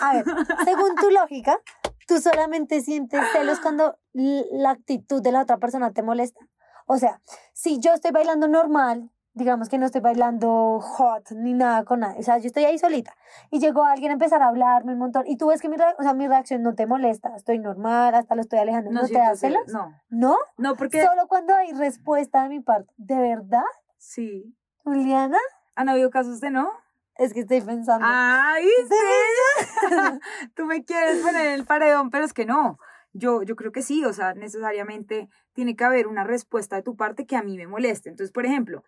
a 0.00 0.14
ver, 0.14 0.24
según 0.64 0.96
tu 0.96 1.10
lógica, 1.10 1.60
tú 2.08 2.20
solamente 2.20 2.80
sientes 2.80 3.20
celos 3.32 3.60
cuando 3.60 3.96
la 4.12 4.70
actitud 4.70 5.22
de 5.22 5.30
la 5.30 5.42
otra 5.42 5.58
persona 5.58 5.92
te 5.92 6.02
molesta. 6.02 6.40
O 6.86 6.98
sea, 6.98 7.20
si 7.52 7.78
yo 7.78 7.94
estoy 7.94 8.10
bailando 8.10 8.48
normal, 8.48 9.10
digamos 9.34 9.68
que 9.68 9.78
no 9.78 9.86
estoy 9.86 10.00
bailando 10.00 10.80
hot 10.80 11.30
ni 11.32 11.54
nada 11.54 11.84
con 11.84 12.00
nadie, 12.00 12.20
o 12.20 12.22
sea, 12.22 12.38
yo 12.38 12.46
estoy 12.46 12.64
ahí 12.64 12.78
solita 12.78 13.14
y 13.50 13.60
llegó 13.60 13.84
alguien 13.84 14.10
a 14.10 14.14
empezar 14.14 14.42
a 14.42 14.48
hablarme 14.48 14.92
un 14.92 14.98
montón 14.98 15.24
y 15.26 15.36
tú 15.36 15.48
ves 15.48 15.60
que 15.60 15.68
mi, 15.68 15.76
o 15.76 16.02
sea, 16.02 16.14
mi 16.14 16.28
reacción 16.28 16.62
no 16.62 16.74
te 16.74 16.86
molesta, 16.86 17.34
estoy 17.36 17.58
normal, 17.58 18.14
hasta 18.14 18.34
lo 18.34 18.42
estoy 18.42 18.58
alejando, 18.58 18.90
¿no, 18.90 19.00
te 19.00 19.08
siento 19.08 19.26
da 19.26 19.36
celos? 19.36 19.68
No, 19.68 19.94
¿No? 20.10 20.36
no, 20.58 20.76
porque 20.76 21.02
Solo 21.02 21.26
cuando 21.28 21.54
hay 21.54 21.72
respuesta 21.72 22.42
de 22.42 22.48
mi 22.48 22.60
parte. 22.60 22.92
¿De 22.96 23.16
verdad, 23.16 23.62
sí. 23.96 24.54
Juliana? 24.84 25.38
¿Han 25.74 25.88
habido 25.88 26.10
casos 26.10 26.40
de 26.40 26.50
no? 26.50 26.70
Es 27.16 27.32
que 27.32 27.40
estoy 27.40 27.60
pensando. 27.60 28.06
¡Ay, 28.08 28.66
sí! 28.88 30.18
Tú 30.54 30.64
me 30.66 30.84
quieres 30.84 31.22
poner 31.22 31.46
en 31.46 31.54
el 31.54 31.66
paredón, 31.66 32.10
pero 32.10 32.24
es 32.24 32.32
que 32.32 32.46
no. 32.46 32.78
Yo, 33.12 33.42
yo 33.42 33.56
creo 33.56 33.72
que 33.72 33.82
sí, 33.82 34.04
o 34.04 34.12
sea, 34.12 34.34
necesariamente 34.34 35.28
tiene 35.52 35.76
que 35.76 35.84
haber 35.84 36.06
una 36.06 36.24
respuesta 36.24 36.76
de 36.76 36.82
tu 36.82 36.96
parte 36.96 37.26
que 37.26 37.36
a 37.36 37.42
mí 37.42 37.56
me 37.56 37.66
moleste. 37.66 38.08
Entonces, 38.08 38.32
por 38.32 38.46
ejemplo, 38.46 38.82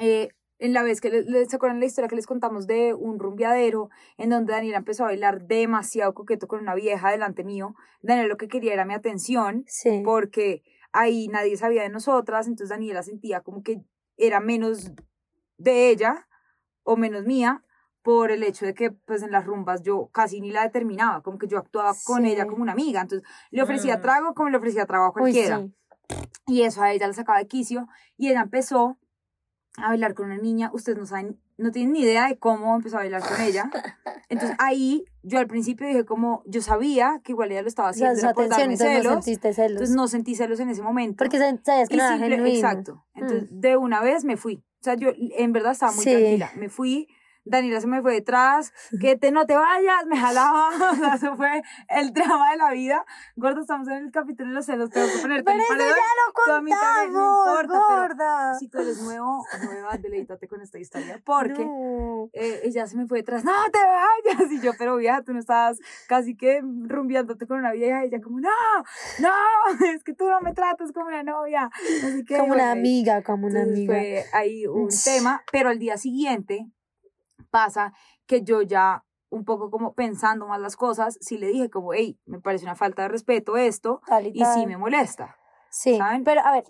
eh, 0.00 0.28
en 0.58 0.72
la 0.72 0.82
vez 0.84 1.00
que 1.00 1.10
les, 1.10 1.48
¿se 1.50 1.56
acuerdan 1.56 1.80
la 1.80 1.86
historia 1.86 2.08
que 2.08 2.14
les 2.16 2.26
contamos 2.26 2.66
de 2.68 2.94
un 2.94 3.18
rumbeadero 3.18 3.90
en 4.16 4.30
donde 4.30 4.52
Daniela 4.52 4.78
empezó 4.78 5.02
a 5.04 5.08
bailar 5.08 5.42
demasiado 5.46 6.14
coqueto 6.14 6.46
con 6.46 6.60
una 6.60 6.74
vieja 6.74 7.10
delante 7.10 7.42
mío? 7.42 7.74
Daniela 8.00 8.28
lo 8.28 8.36
que 8.36 8.46
quería 8.48 8.72
era 8.72 8.84
mi 8.84 8.94
atención 8.94 9.64
sí. 9.66 10.02
porque 10.04 10.62
ahí 10.92 11.26
nadie 11.28 11.56
sabía 11.56 11.82
de 11.82 11.88
nosotras, 11.88 12.46
entonces 12.46 12.68
Daniela 12.68 13.02
sentía 13.02 13.40
como 13.40 13.62
que 13.62 13.82
era 14.16 14.38
menos 14.40 14.92
de 15.56 15.88
ella 15.90 16.28
o 16.84 16.96
menos 16.96 17.24
mía 17.24 17.64
por 18.02 18.30
el 18.30 18.42
hecho 18.42 18.66
de 18.66 18.74
que 18.74 18.90
pues 18.90 19.22
en 19.22 19.30
las 19.30 19.46
rumbas 19.46 19.82
yo 19.82 20.08
casi 20.12 20.40
ni 20.40 20.50
la 20.52 20.62
determinaba, 20.62 21.22
como 21.22 21.38
que 21.38 21.46
yo 21.48 21.58
actuaba 21.58 21.92
con 22.04 22.22
Sí. 22.24 22.32
ella 22.32 22.46
como 22.46 22.62
una 22.62 22.72
amiga, 22.72 23.00
entonces 23.00 23.26
le 23.50 23.62
ofrecía 23.62 24.00
trago 24.00 24.34
como 24.34 24.48
le 24.48 24.56
ofrecía 24.58 24.86
trabajo 24.86 25.18
a 25.18 25.22
Uy, 25.22 25.32
cualquiera. 25.32 25.58
sí. 25.60 25.74
Y 26.46 26.62
eso 26.62 26.82
a 26.82 26.92
ella 26.92 27.06
la 27.06 27.14
sacaba 27.14 27.38
de 27.38 27.46
quicio 27.46 27.86
y 28.16 28.28
ella 28.28 28.42
empezó 28.42 28.98
a 29.78 29.88
bailar 29.88 30.14
con 30.14 30.26
una 30.26 30.36
niña, 30.38 30.70
ustedes 30.74 30.98
no 30.98 31.06
saben, 31.06 31.40
no 31.56 31.70
tienen 31.70 31.92
ni 31.92 32.00
idea 32.00 32.28
de 32.28 32.36
cómo 32.38 32.74
empezó 32.76 32.96
a 32.96 33.00
bailar 33.00 33.22
con 33.22 33.40
ella. 33.40 33.70
Entonces 34.28 34.56
ahí 34.58 35.04
yo 35.22 35.38
al 35.38 35.46
principio 35.46 35.86
dije 35.86 36.04
como, 36.04 36.42
yo 36.46 36.60
sabía 36.60 37.20
que 37.24 37.32
igual 37.32 37.50
ella 37.52 37.62
lo 37.62 37.68
estaba 37.68 37.90
O 37.90 37.92
sea, 37.92 38.08
haciendo 38.10 38.20
su 38.20 38.26
era 38.26 38.34
por 38.34 38.44
atención, 38.44 38.68
darme 38.78 38.94
entonces 38.96 39.04
no 39.04 39.22
sentiste 39.22 39.52
celos. 39.54 39.70
entonces 39.72 39.96
no 39.96 40.08
sentí 40.08 40.34
celos 40.34 40.60
en 40.60 40.68
ese 40.68 40.82
momento. 40.82 41.16
Porque 41.18 41.38
sa- 41.38 41.56
sabías 41.64 41.88
que 41.88 41.94
Y 41.94 41.98
no 41.98 42.04
era 42.04 42.12
simple- 42.18 42.36
genuino. 42.36 42.54
Exacto. 42.56 43.04
Entonces, 43.14 43.48
de 43.50 43.76
una 43.76 44.02
vez 44.02 44.24
me 44.24 44.36
fui. 44.36 44.56
O 44.56 44.84
sea, 44.84 44.94
yo 44.94 45.10
en 45.16 45.52
verdad 45.52 45.72
estaba 45.72 45.92
muy 45.92 46.04
Sí. 46.04 46.10
tranquila. 46.10 46.50
Me 46.56 46.68
fui, 46.68 47.08
Daniela 47.44 47.80
se 47.80 47.86
me 47.86 48.02
fue 48.02 48.14
detrás, 48.14 48.72
que 49.00 49.16
te, 49.16 49.30
no 49.32 49.46
te 49.46 49.56
vayas, 49.56 50.06
me 50.06 50.16
jalaba. 50.16 50.68
O 50.92 50.94
sea, 50.96 51.14
eso 51.14 51.36
fue 51.36 51.62
el 51.88 52.12
drama 52.12 52.50
de 52.52 52.56
la 52.58 52.70
vida. 52.72 53.04
Gordo, 53.36 53.62
estamos 53.62 53.88
en 53.88 54.04
el 54.04 54.10
capítulo 54.12 54.50
de 54.50 54.54
los 54.56 54.66
celos, 54.66 54.90
tengo 54.90 55.06
que 55.06 55.18
ponerte 55.22 55.44
Pero 55.44 55.58
eso 55.58 55.68
paredón. 55.68 55.96
ya 55.96 56.02
lo 56.26 56.54
también, 56.54 56.76
no 56.76 57.10
contamos, 57.12 57.46
importa, 57.46 57.86
pero 57.88 57.98
gorda. 57.98 58.54
Si 58.58 58.68
tú 58.68 58.78
eres 58.80 59.02
nuevo, 59.02 59.44
nueva, 59.64 59.96
deleítate 59.98 60.48
con 60.48 60.60
esta 60.60 60.78
historia. 60.78 61.20
Porque 61.24 61.64
No. 61.64 62.28
eh, 62.34 62.60
ella 62.64 62.86
se 62.86 62.96
me 62.96 63.06
fue 63.06 63.18
detrás, 63.18 63.44
no 63.44 63.52
te 63.72 63.78
vayas. 63.78 64.52
Y 64.52 64.60
yo, 64.60 64.72
pero 64.78 64.96
vieja, 64.96 65.22
tú 65.22 65.32
no 65.32 65.38
estabas 65.38 65.78
casi 66.08 66.36
que 66.36 66.60
rumbeándote 66.62 67.46
con 67.46 67.58
una 67.58 67.72
vieja. 67.72 68.04
Y 68.04 68.08
ella 68.08 68.20
como, 68.20 68.38
no, 68.40 68.48
no, 69.20 69.30
es 69.94 70.04
que 70.04 70.12
tú 70.14 70.28
no 70.28 70.40
me 70.40 70.52
tratas 70.52 70.92
como 70.92 71.06
una 71.06 71.22
novia. 71.22 71.70
Así 72.04 72.24
que, 72.24 72.36
Como 72.36 72.48
bueno, 72.48 72.62
una 72.64 72.72
amiga, 72.72 73.22
como 73.22 73.46
una 73.46 73.62
amiga. 73.62 73.94
fue 73.94 74.24
ahí 74.32 74.66
un 74.66 74.88
tema, 75.04 75.42
pero 75.50 75.70
al 75.70 75.78
día 75.78 75.96
siguiente 75.96 76.66
pasa 77.42 77.92
que 78.26 78.42
yo 78.42 78.62
ya 78.62 79.04
un 79.30 79.44
poco 79.44 79.70
como 79.70 79.94
pensando 79.94 80.46
más 80.46 80.60
las 80.60 80.76
cosas, 80.76 81.16
sí 81.20 81.38
le 81.38 81.48
dije 81.48 81.70
como, 81.70 81.94
hey, 81.94 82.18
me 82.26 82.38
parece 82.40 82.64
una 82.64 82.74
falta 82.74 83.02
de 83.02 83.08
respeto 83.08 83.56
esto 83.56 84.02
Tal 84.06 84.26
y 84.26 84.30
y 84.30 84.32
sí 84.32 84.40
tal. 84.40 84.66
me 84.66 84.76
molesta. 84.76 85.36
Sí, 85.70 85.96
¿saben? 85.96 86.22
pero 86.22 86.42
a 86.44 86.52
ver, 86.52 86.64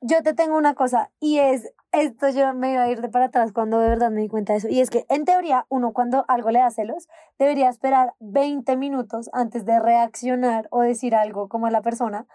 yo 0.00 0.22
te 0.22 0.32
tengo 0.32 0.56
una 0.56 0.74
cosa 0.74 1.10
y 1.20 1.38
es 1.38 1.72
esto 1.92 2.28
yo 2.28 2.52
me 2.54 2.72
iba 2.72 2.82
a 2.82 2.90
ir 2.90 3.00
de 3.00 3.08
para 3.08 3.26
atrás 3.26 3.52
cuando 3.52 3.78
de 3.80 3.88
verdad 3.88 4.10
me 4.10 4.20
di 4.20 4.28
cuenta 4.28 4.52
de 4.52 4.58
eso. 4.58 4.68
Y 4.68 4.80
es 4.80 4.90
que 4.90 5.06
en 5.08 5.24
teoría 5.24 5.66
uno 5.68 5.92
cuando 5.92 6.24
algo 6.28 6.50
le 6.50 6.58
da 6.58 6.70
celos 6.70 7.08
debería 7.38 7.68
esperar 7.68 8.14
20 8.20 8.76
minutos 8.76 9.30
antes 9.32 9.64
de 9.64 9.78
reaccionar 9.80 10.68
o 10.70 10.80
decir 10.82 11.14
algo 11.14 11.48
como 11.48 11.66
a 11.66 11.70
la 11.70 11.82
persona 11.82 12.26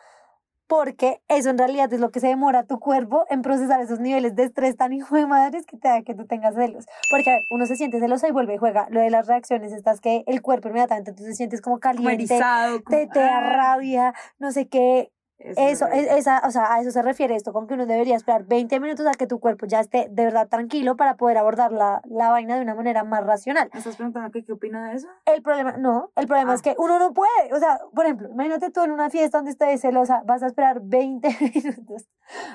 porque 0.71 1.21
eso 1.27 1.49
en 1.49 1.57
realidad 1.57 1.91
es 1.91 1.99
lo 1.99 2.11
que 2.11 2.21
se 2.21 2.27
demora 2.27 2.63
tu 2.63 2.79
cuerpo 2.79 3.25
en 3.29 3.41
procesar 3.41 3.81
esos 3.81 3.99
niveles 3.99 4.37
de 4.37 4.43
estrés 4.43 4.77
tan 4.77 4.93
hijo 4.93 5.17
de 5.17 5.27
madres 5.27 5.65
que 5.65 5.75
te 5.75 5.89
da 5.89 6.01
que 6.01 6.13
tú 6.13 6.25
tengas 6.25 6.55
celos. 6.55 6.85
Porque 7.09 7.29
a 7.29 7.33
ver, 7.33 7.41
uno 7.51 7.65
se 7.65 7.75
siente 7.75 7.99
celoso 7.99 8.25
y 8.25 8.31
vuelve 8.31 8.53
y 8.53 8.57
juega. 8.57 8.87
Lo 8.89 9.01
de 9.01 9.09
las 9.09 9.27
reacciones 9.27 9.73
estas 9.73 9.99
que 9.99 10.23
el 10.27 10.41
cuerpo 10.41 10.69
inmediatamente 10.69 11.11
tú 11.11 11.25
te 11.25 11.33
sientes 11.33 11.59
como 11.59 11.81
caliente, 11.81 12.39
te, 12.87 13.07
te 13.07 13.19
da 13.19 13.39
ah. 13.39 13.53
rabia, 13.53 14.13
no 14.39 14.53
sé 14.53 14.69
qué, 14.69 15.11
eso, 15.43 15.87
es, 15.87 16.09
esa, 16.11 16.41
o 16.45 16.51
sea, 16.51 16.73
a 16.73 16.81
eso 16.81 16.91
se 16.91 17.01
refiere 17.01 17.35
esto, 17.35 17.53
con 17.53 17.67
que 17.67 17.73
uno 17.73 17.85
debería 17.85 18.15
esperar 18.15 18.43
20 18.45 18.79
minutos 18.79 19.05
a 19.07 19.11
que 19.11 19.27
tu 19.27 19.39
cuerpo 19.39 19.65
ya 19.65 19.79
esté 19.79 20.07
de 20.09 20.25
verdad 20.25 20.47
tranquilo 20.47 20.95
para 20.95 21.15
poder 21.17 21.37
abordar 21.37 21.71
la, 21.71 22.01
la 22.05 22.29
vaina 22.29 22.55
de 22.55 22.61
una 22.61 22.75
manera 22.75 23.03
más 23.03 23.25
racional. 23.25 23.69
¿Me 23.73 23.79
estás 23.79 23.95
preguntando 23.95 24.31
qué, 24.31 24.43
qué 24.43 24.53
opina 24.53 24.89
de 24.89 24.95
eso? 24.97 25.07
El 25.25 25.41
problema, 25.41 25.77
no, 25.77 26.11
el 26.15 26.27
problema 26.27 26.53
es 26.53 26.59
Ah. 26.61 26.63
que 26.63 26.75
uno 26.77 26.99
no 26.99 27.13
puede, 27.13 27.53
o 27.53 27.59
sea, 27.59 27.79
por 27.93 28.05
ejemplo, 28.05 28.29
imagínate 28.29 28.69
tú 28.71 28.81
en 28.83 28.91
una 28.91 29.09
fiesta 29.09 29.37
donde 29.39 29.51
estés 29.51 29.81
celosa, 29.81 30.21
vas 30.25 30.43
a 30.43 30.47
esperar 30.47 30.81
20 30.83 31.27
minutos 31.55 32.07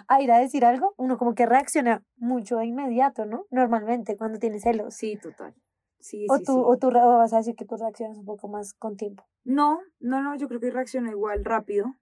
a 0.08 0.20
ir 0.22 0.30
a 0.32 0.38
decir 0.38 0.64
algo, 0.64 0.94
uno 0.96 1.18
como 1.18 1.34
que 1.34 1.46
reacciona 1.46 2.02
mucho 2.16 2.56
de 2.58 2.66
inmediato, 2.66 3.26
¿no? 3.26 3.46
Normalmente 3.50 4.16
cuando 4.16 4.38
tienes 4.38 4.62
celos. 4.62 4.94
Sí, 4.94 5.16
total. 5.16 5.54
Sí, 5.98 6.26
O 6.30 6.36
sí, 6.36 6.44
tú, 6.44 6.52
sí. 6.52 6.60
o 6.64 6.76
tú 6.78 6.90
vas 6.92 7.32
a 7.32 7.38
decir 7.38 7.56
que 7.56 7.64
tú 7.64 7.76
reaccionas 7.76 8.16
un 8.18 8.24
poco 8.24 8.46
más 8.48 8.74
con 8.74 8.96
tiempo. 8.96 9.24
No, 9.44 9.80
no, 9.98 10.22
no, 10.22 10.36
yo 10.36 10.46
creo 10.46 10.60
que 10.60 10.70
reacciona 10.70 11.10
igual 11.10 11.44
rápido. 11.44 11.94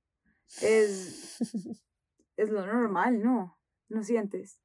Es, 0.61 1.39
es 2.37 2.51
lo 2.51 2.67
normal, 2.67 3.23
¿no? 3.23 3.59
¿No 3.89 4.03
sientes? 4.03 4.61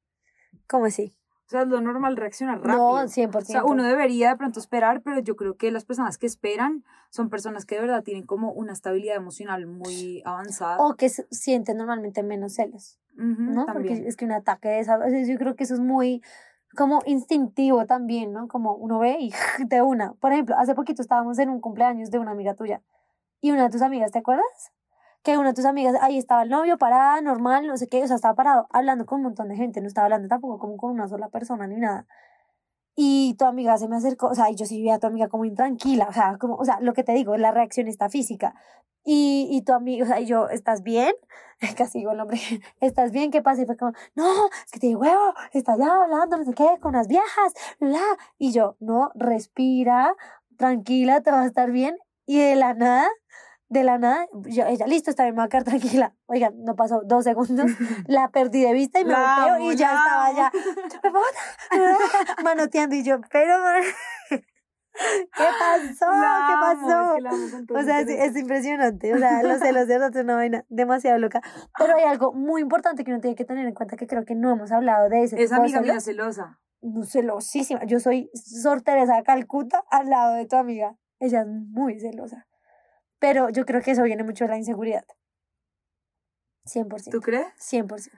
¿Cómo 0.67 0.85
así? 0.85 1.15
O 1.45 1.49
sea, 1.49 1.63
es 1.63 1.67
lo 1.67 1.81
normal 1.81 2.15
reaccionar 2.15 2.61
rápido. 2.61 2.77
No, 2.77 3.07
100%. 3.07 3.35
O 3.35 3.41
sea, 3.41 3.63
uno 3.63 3.83
debería 3.83 4.29
de 4.29 4.37
pronto 4.37 4.59
esperar, 4.59 5.01
pero 5.01 5.19
yo 5.19 5.35
creo 5.35 5.57
que 5.57 5.71
las 5.71 5.83
personas 5.83 6.19
que 6.19 6.27
esperan 6.27 6.83
son 7.09 7.31
personas 7.31 7.65
que 7.65 7.75
de 7.75 7.81
verdad 7.81 8.03
tienen 8.03 8.25
como 8.25 8.51
una 8.51 8.71
estabilidad 8.71 9.15
emocional 9.15 9.65
muy 9.65 10.21
avanzada. 10.25 10.77
O 10.77 10.95
que 10.95 11.09
sienten 11.09 11.77
normalmente 11.77 12.21
menos 12.21 12.53
celos. 12.53 12.99
¿no? 13.15 13.65
también. 13.65 13.95
Porque 13.95 14.07
es 14.07 14.15
que 14.15 14.25
un 14.25 14.31
ataque 14.31 14.69
de 14.69 14.79
esas, 14.79 14.99
yo 15.27 15.37
creo 15.37 15.55
que 15.55 15.63
eso 15.63 15.73
es 15.73 15.79
muy 15.79 16.21
como 16.75 17.01
instintivo 17.05 17.85
también, 17.85 18.31
¿no? 18.31 18.47
Como 18.47 18.75
uno 18.75 18.99
ve 18.99 19.17
y 19.19 19.31
de 19.67 19.81
una. 19.81 20.13
Por 20.13 20.31
ejemplo, 20.31 20.55
hace 20.57 20.75
poquito 20.75 21.01
estábamos 21.01 21.39
en 21.39 21.49
un 21.49 21.61
cumpleaños 21.61 22.11
de 22.11 22.19
una 22.19 22.31
amiga 22.31 22.53
tuya 22.53 22.81
y 23.41 23.51
una 23.51 23.63
de 23.63 23.69
tus 23.69 23.81
amigas, 23.81 24.11
¿te 24.11 24.19
acuerdas? 24.19 24.71
Que 25.23 25.37
una 25.37 25.49
de 25.49 25.53
tus 25.53 25.65
amigas, 25.65 25.95
ahí 26.01 26.17
estaba 26.17 26.43
el 26.43 26.49
novio 26.49 26.77
parada, 26.77 27.21
normal, 27.21 27.67
no 27.67 27.77
sé 27.77 27.87
qué, 27.87 28.03
o 28.03 28.07
sea, 28.07 28.15
estaba 28.15 28.35
parado 28.35 28.67
hablando 28.71 29.05
con 29.05 29.17
un 29.19 29.23
montón 29.25 29.49
de 29.49 29.55
gente, 29.55 29.81
no 29.81 29.87
estaba 29.87 30.05
hablando 30.05 30.27
tampoco 30.27 30.59
como 30.59 30.77
con 30.77 30.91
una 30.91 31.07
sola 31.07 31.29
persona 31.29 31.67
ni 31.67 31.77
nada. 31.77 32.05
Y 32.95 33.35
tu 33.39 33.45
amiga 33.45 33.77
se 33.77 33.87
me 33.87 33.95
acercó, 33.95 34.27
o 34.27 34.35
sea, 34.35 34.49
y 34.49 34.55
yo 34.55 34.65
sí 34.65 34.81
vi 34.81 34.89
a 34.89 34.99
tu 34.99 35.07
amiga 35.07 35.29
como 35.29 35.45
intranquila, 35.45 36.07
o 36.09 36.13
sea, 36.13 36.37
como, 36.37 36.55
o 36.55 36.65
sea, 36.65 36.79
lo 36.81 36.93
que 36.93 37.03
te 37.03 37.13
digo, 37.13 37.37
la 37.37 37.51
reacción 37.51 37.87
está 37.87 38.09
física. 38.09 38.55
Y, 39.05 39.47
y 39.51 39.61
tu 39.63 39.73
amiga, 39.73 40.03
o 40.03 40.07
sea, 40.07 40.19
y 40.19 40.25
yo, 40.25 40.49
¿estás 40.49 40.83
bien? 40.83 41.13
Casi 41.77 41.99
digo 41.99 42.11
el 42.11 42.17
nombre, 42.17 42.39
¿estás 42.81 43.11
bien? 43.11 43.31
¿Qué 43.31 43.41
pasa? 43.41 43.61
Y 43.61 43.65
fue 43.65 43.77
como, 43.77 43.93
no, 44.15 44.47
es 44.47 44.71
que 44.71 44.79
te 44.79 44.87
digo, 44.87 45.01
huevo, 45.01 45.33
está 45.53 45.77
ya 45.77 46.03
hablando, 46.03 46.37
no 46.37 46.43
sé 46.43 46.53
qué, 46.53 46.77
con 46.81 46.93
las 46.93 47.07
viejas, 47.07 47.53
bla. 47.79 48.01
Y 48.37 48.51
yo, 48.51 48.75
no, 48.79 49.11
respira, 49.15 50.13
tranquila, 50.57 51.21
te 51.21 51.31
va 51.31 51.41
a 51.41 51.45
estar 51.45 51.71
bien. 51.71 51.97
Y 52.25 52.39
de 52.39 52.55
la 52.55 52.73
nada, 52.73 53.07
de 53.69 53.83
la 53.83 53.97
nada, 53.99 54.27
yo, 54.47 54.65
ella, 54.65 54.87
listo, 54.87 55.11
está 55.11 55.23
bien, 55.23 55.35
me 55.35 55.41
voy 55.41 55.45
a 55.45 55.49
quedar 55.49 55.63
tranquila. 55.63 56.15
Oigan, 56.25 56.53
no 56.63 56.75
pasó 56.75 57.01
dos 57.05 57.23
segundos, 57.23 57.65
la 58.07 58.29
perdí 58.29 58.61
de 58.63 58.73
vista 58.73 58.99
y 58.99 59.05
me 59.05 59.11
La 59.11 59.35
volteo 59.37 59.55
amo, 59.55 59.71
y 59.71 59.75
ya 59.75 59.95
estaba 59.95 60.31
ya, 60.33 60.51
manoteando 62.43 62.95
y 62.95 63.03
yo, 63.03 63.19
pero, 63.31 63.53
¿qué 64.29 64.43
pasó? 65.59 66.05
La 66.11 66.45
¿Qué 66.47 66.53
amo, 66.53 66.71
es 66.71 67.29
pasó? 67.29 67.65
que 67.67 67.73
O 67.73 67.83
sea, 67.83 67.99
es, 68.01 68.09
es 68.09 68.35
impresionante. 68.37 69.13
O 69.13 69.17
sea, 69.17 69.43
los 69.43 69.59
celos 69.59 69.87
de 69.87 69.93
verdad 69.99 70.15
es 70.15 70.23
una 70.23 70.35
vaina 70.35 70.65
demasiado 70.69 71.17
loca. 71.19 71.41
Pero 71.77 71.95
hay 71.95 72.03
algo 72.03 72.33
muy 72.33 72.61
importante 72.61 73.03
que 73.03 73.11
uno 73.11 73.21
tiene 73.21 73.35
que 73.35 73.45
tener 73.45 73.65
en 73.67 73.73
cuenta 73.73 73.95
que 73.97 74.07
creo 74.07 74.25
que 74.25 74.35
no 74.35 74.51
hemos 74.51 74.71
hablado 74.71 75.09
de 75.09 75.23
ese 75.23 75.41
Esa 75.41 75.57
amiga 75.57 75.79
mía 75.81 75.99
celos. 75.99 76.35
celosa. 76.35 76.59
Celosísima. 77.05 77.83
Yo 77.85 77.99
soy 77.99 78.29
Sor 78.33 78.81
Teresa 78.81 79.21
Calcuta 79.23 79.83
al 79.91 80.09
lado 80.09 80.35
de 80.35 80.45
tu 80.47 80.55
amiga. 80.55 80.95
Ella 81.19 81.41
es 81.41 81.47
muy 81.47 81.99
celosa. 81.99 82.47
Pero 83.19 83.49
yo 83.49 83.65
creo 83.65 83.81
que 83.81 83.91
eso 83.91 84.03
viene 84.03 84.23
mucho 84.23 84.45
de 84.45 84.49
la 84.49 84.57
inseguridad. 84.57 85.05
100%. 86.65 87.09
¿Tú 87.11 87.21
crees? 87.21 87.47
100%. 87.57 88.11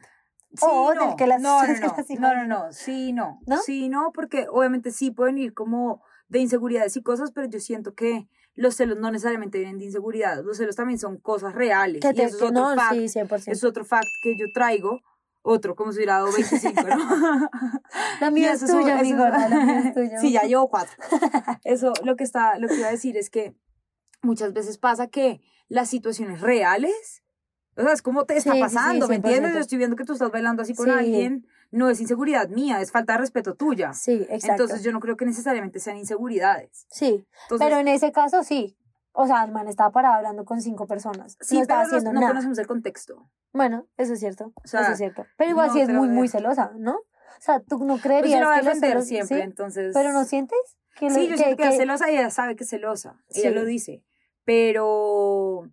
Sí, 0.54 0.58
O 0.62 0.94
no. 0.94 1.08
del 1.08 1.16
que 1.16 1.28
las- 1.28 1.42
no, 1.42 1.62
no, 1.66 1.68
no, 1.80 1.96
las 1.98 2.10
no, 2.20 2.36
no, 2.36 2.46
no, 2.48 2.74
sí, 2.74 3.14
no, 3.14 3.40
¿No? 3.48 3.58
sí, 3.60 3.88
no, 3.88 4.12
porque 4.14 4.48
obviamente 4.50 4.92
sí 4.92 5.10
pueden 5.12 5.38
ir 5.38 5.54
como 5.54 6.04
de 6.28 6.40
inseguridades 6.40 6.96
y 6.98 7.04
cosas, 7.04 7.32
pero 7.32 7.48
yo 7.48 7.60
siento 7.62 7.94
que 7.94 8.28
los 8.54 8.76
celos 8.76 8.98
no 8.98 9.10
necesariamente 9.12 9.60
vienen 9.60 9.78
de 9.80 9.86
inseguridad, 9.86 10.44
los 10.44 10.58
celos 10.58 10.76
también 10.76 11.00
son 11.00 11.18
cosas 11.20 11.56
reales, 11.56 12.02
Que 12.02 12.10
y 12.10 12.14
te, 12.14 12.24
eso 12.26 12.36
es 12.38 12.42
otro 12.44 12.52
no, 12.52 12.76
fact, 12.76 12.94
sí, 12.96 13.08
100%. 13.20 13.44
es 13.52 13.64
otro 13.64 13.86
fact 13.86 14.08
que 14.24 14.36
yo 14.38 14.46
traigo, 14.54 15.00
otro, 15.42 15.74
como 15.76 15.94
si 15.94 16.00
hubiera 16.00 16.16
dado 16.16 16.32
25, 16.34 16.82
¿no? 16.84 17.50
La 18.20 18.30
mía 18.30 18.52
es 18.52 18.60
tuya, 18.66 19.02
gorda, 19.02 19.48
la 19.50 19.66
mía 19.66 19.80
es 19.86 19.94
tuya. 19.96 20.20
Sí, 20.20 20.34
ya 20.34 20.42
llevo 20.44 20.70
cuatro. 20.70 20.94
Eso, 21.64 21.94
lo 22.04 22.18
que 22.18 22.26
está, 22.26 22.60
lo 22.60 22.68
que 22.68 22.76
iba 22.76 22.88
a 22.90 22.92
decir 22.92 23.16
es 23.18 23.30
que 23.30 23.56
muchas 24.22 24.54
veces 24.54 24.78
pasa 24.78 25.08
que 25.08 25.42
las 25.68 25.90
situaciones 25.90 26.42
reales, 26.42 27.24
o 27.78 27.84
sea, 27.84 27.94
es 27.94 28.02
como 28.02 28.26
te 28.26 28.38
está 28.38 28.52
Sí, 28.54 28.58
sí, 28.58 28.70
sí, 28.70 28.76
pasando, 28.76 29.08
¿me 29.08 29.16
entiendes? 29.16 29.52
100%. 29.52 29.54
Yo 29.56 29.60
estoy 29.60 29.78
viendo 29.78 29.96
que 29.96 30.04
tú 30.04 30.14
estás 30.14 30.32
bailando 30.32 30.62
así 30.62 30.76
con 30.76 30.88
Sí. 30.88 30.92
alguien, 30.92 31.48
no 31.72 31.90
es 31.90 32.02
inseguridad 32.02 32.50
mía, 32.50 32.82
es 32.82 32.92
falta 32.92 33.14
de 33.14 33.20
respeto 33.20 33.56
tuya. 33.56 33.94
Sí, 33.94 34.26
exacto. 34.30 34.64
Entonces 34.64 34.84
yo 34.84 34.92
no 34.92 35.00
creo 35.00 35.16
que 35.16 35.26
necesariamente 35.26 35.80
sean 35.80 35.98
inseguridades. 35.98 36.86
sí, 36.90 37.26
Entonces, 37.44 37.66
pero 37.68 37.80
en 37.80 37.88
ese 37.88 38.12
caso 38.12 38.44
sí. 38.44 38.78
O 39.14 39.28
sea, 39.28 39.44
el 39.44 39.52
man 39.52 39.68
estaba 39.68 39.92
parado 39.92 40.16
hablando 40.16 40.46
con 40.46 40.62
cinco 40.62 40.88
personas. 40.88 41.38
sí, 41.42 41.56
no 41.56 41.62
estaba 41.64 41.82
pero 41.84 41.92
no- 41.92 41.98
haciendo 41.98 42.14
no, 42.14 42.20
nada. 42.22 42.32
conocemos 42.32 42.58
el 42.60 42.68
contexto. 42.68 43.30
Bueno, 43.52 43.86
eso 43.98 44.14
es 44.14 44.20
cierto. 44.22 44.54
O 44.64 44.68
sea, 44.68 44.82
eso 44.84 44.92
es 44.94 44.98
cierto. 45.00 45.26
Pero 45.38 45.50
igual 45.50 45.68
no 45.68 45.74
sí 45.74 45.82
es 45.82 45.90
lo 45.90 45.96
muy, 46.00 46.08
muy 46.10 46.28
celosa, 46.30 46.72
¿no? 46.78 46.94
O 46.96 47.42
sea, 47.42 47.60
tú 47.60 47.80
no 47.80 47.94
Pues 47.96 48.04
creerías 48.04 48.42
voy 48.46 48.56
a 48.58 48.60
que 48.62 48.66
los 48.68 48.80
celos- 48.80 49.06
siempre, 49.06 49.38
¿sí? 49.38 49.42
entonces... 49.44 49.92
Pero 49.94 50.14
no 50.14 50.24
sientes 50.24 50.58
que 50.98 51.10
lo- 51.10 51.16
Sí, 51.16 51.24
yo 51.28 51.32
que- 51.32 51.38
siento 51.40 51.58
que, 51.58 51.64
es 51.64 51.70
que- 51.72 51.78
celosa 51.78 52.10
y 52.10 52.16
ella 52.18 52.30
sabe 52.30 52.56
que 52.56 52.64
es 52.64 52.70
celosa. 52.70 53.22
Ella 53.30 53.50
Sí. 53.50 53.56
lo 53.56 53.66
dice. 53.66 54.04
Pero... 54.46 55.64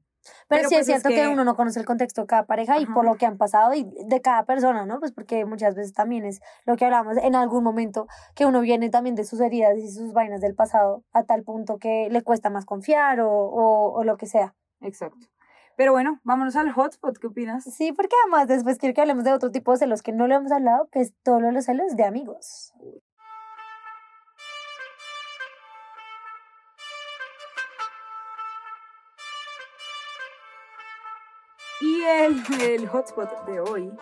Pero, 0.49 0.61
pero 0.61 0.69
sí 0.69 0.75
pues 0.75 0.89
es 0.89 0.95
es 0.97 1.03
cierto 1.03 1.09
que... 1.09 1.15
que- 1.27 1.29
uno 1.29 1.45
no 1.45 1.57
conoce 1.57 1.79
el 1.81 1.87
contexto 1.87 2.23
de 2.23 2.27
cada 2.27 2.47
pareja 2.47 2.79
y 2.79 2.87
por 2.87 3.05
lo 3.05 3.17
que 3.17 3.25
han 3.27 3.39
pasado 3.39 3.73
y 3.75 3.89
de 4.07 4.21
cada 4.21 4.45
persona, 4.45 4.85
¿no? 4.87 4.99
Pues 4.99 5.13
porque 5.13 5.45
muchas 5.47 5.75
veces 5.75 5.93
también 5.95 6.25
es 6.25 6.41
lo 6.65 6.77
que 6.77 6.85
hablamos 6.85 7.17
en 7.19 7.35
algún 7.35 7.65
momento, 7.65 8.07
que 8.35 8.45
uno 8.47 8.61
viene 8.61 8.91
también 8.91 9.15
de 9.15 9.25
sus 9.25 9.41
heridas 9.41 9.77
y 9.79 9.91
sus 9.91 10.13
vainas 10.13 10.41
del 10.41 10.55
pasado 10.55 11.03
a 11.13 11.25
tal 11.25 11.45
punto 11.45 11.79
que 11.79 12.09
le 12.11 12.23
cuesta 12.23 12.51
más 12.51 12.65
confiar 12.67 13.21
o, 13.21 13.31
o, 13.31 13.93
o 13.93 14.05
lo 14.05 14.17
que 14.17 14.27
sea. 14.27 14.55
Exacto. 14.81 15.27
Pero 15.77 15.93
bueno, 15.93 16.21
vámonos 16.25 16.57
al 16.57 16.73
hotspot, 16.73 17.19
¿qué 17.19 17.29
opinas? 17.29 17.65
Sí, 17.65 17.93
porque 17.93 18.17
además 18.25 18.49
después 18.49 18.79
quiero 18.79 18.95
que 18.95 19.01
hablemos 19.01 19.25
de 19.25 19.33
otro 19.33 19.51
tipo 19.51 19.71
de 19.73 19.79
celos 19.79 20.03
que 20.03 20.13
no 20.13 20.27
lo 20.27 20.35
hemos 20.35 20.51
hablado, 20.51 20.89
que 20.91 21.01
es 21.01 21.15
todos 21.23 21.41
los 21.41 21.65
celos 21.65 21.95
de 21.97 22.05
amigos. 22.05 22.73
Y 31.99 32.05
el, 32.05 32.63
el 32.63 32.89
hotspot 32.89 33.45
de 33.47 33.61
hoy 33.61 33.93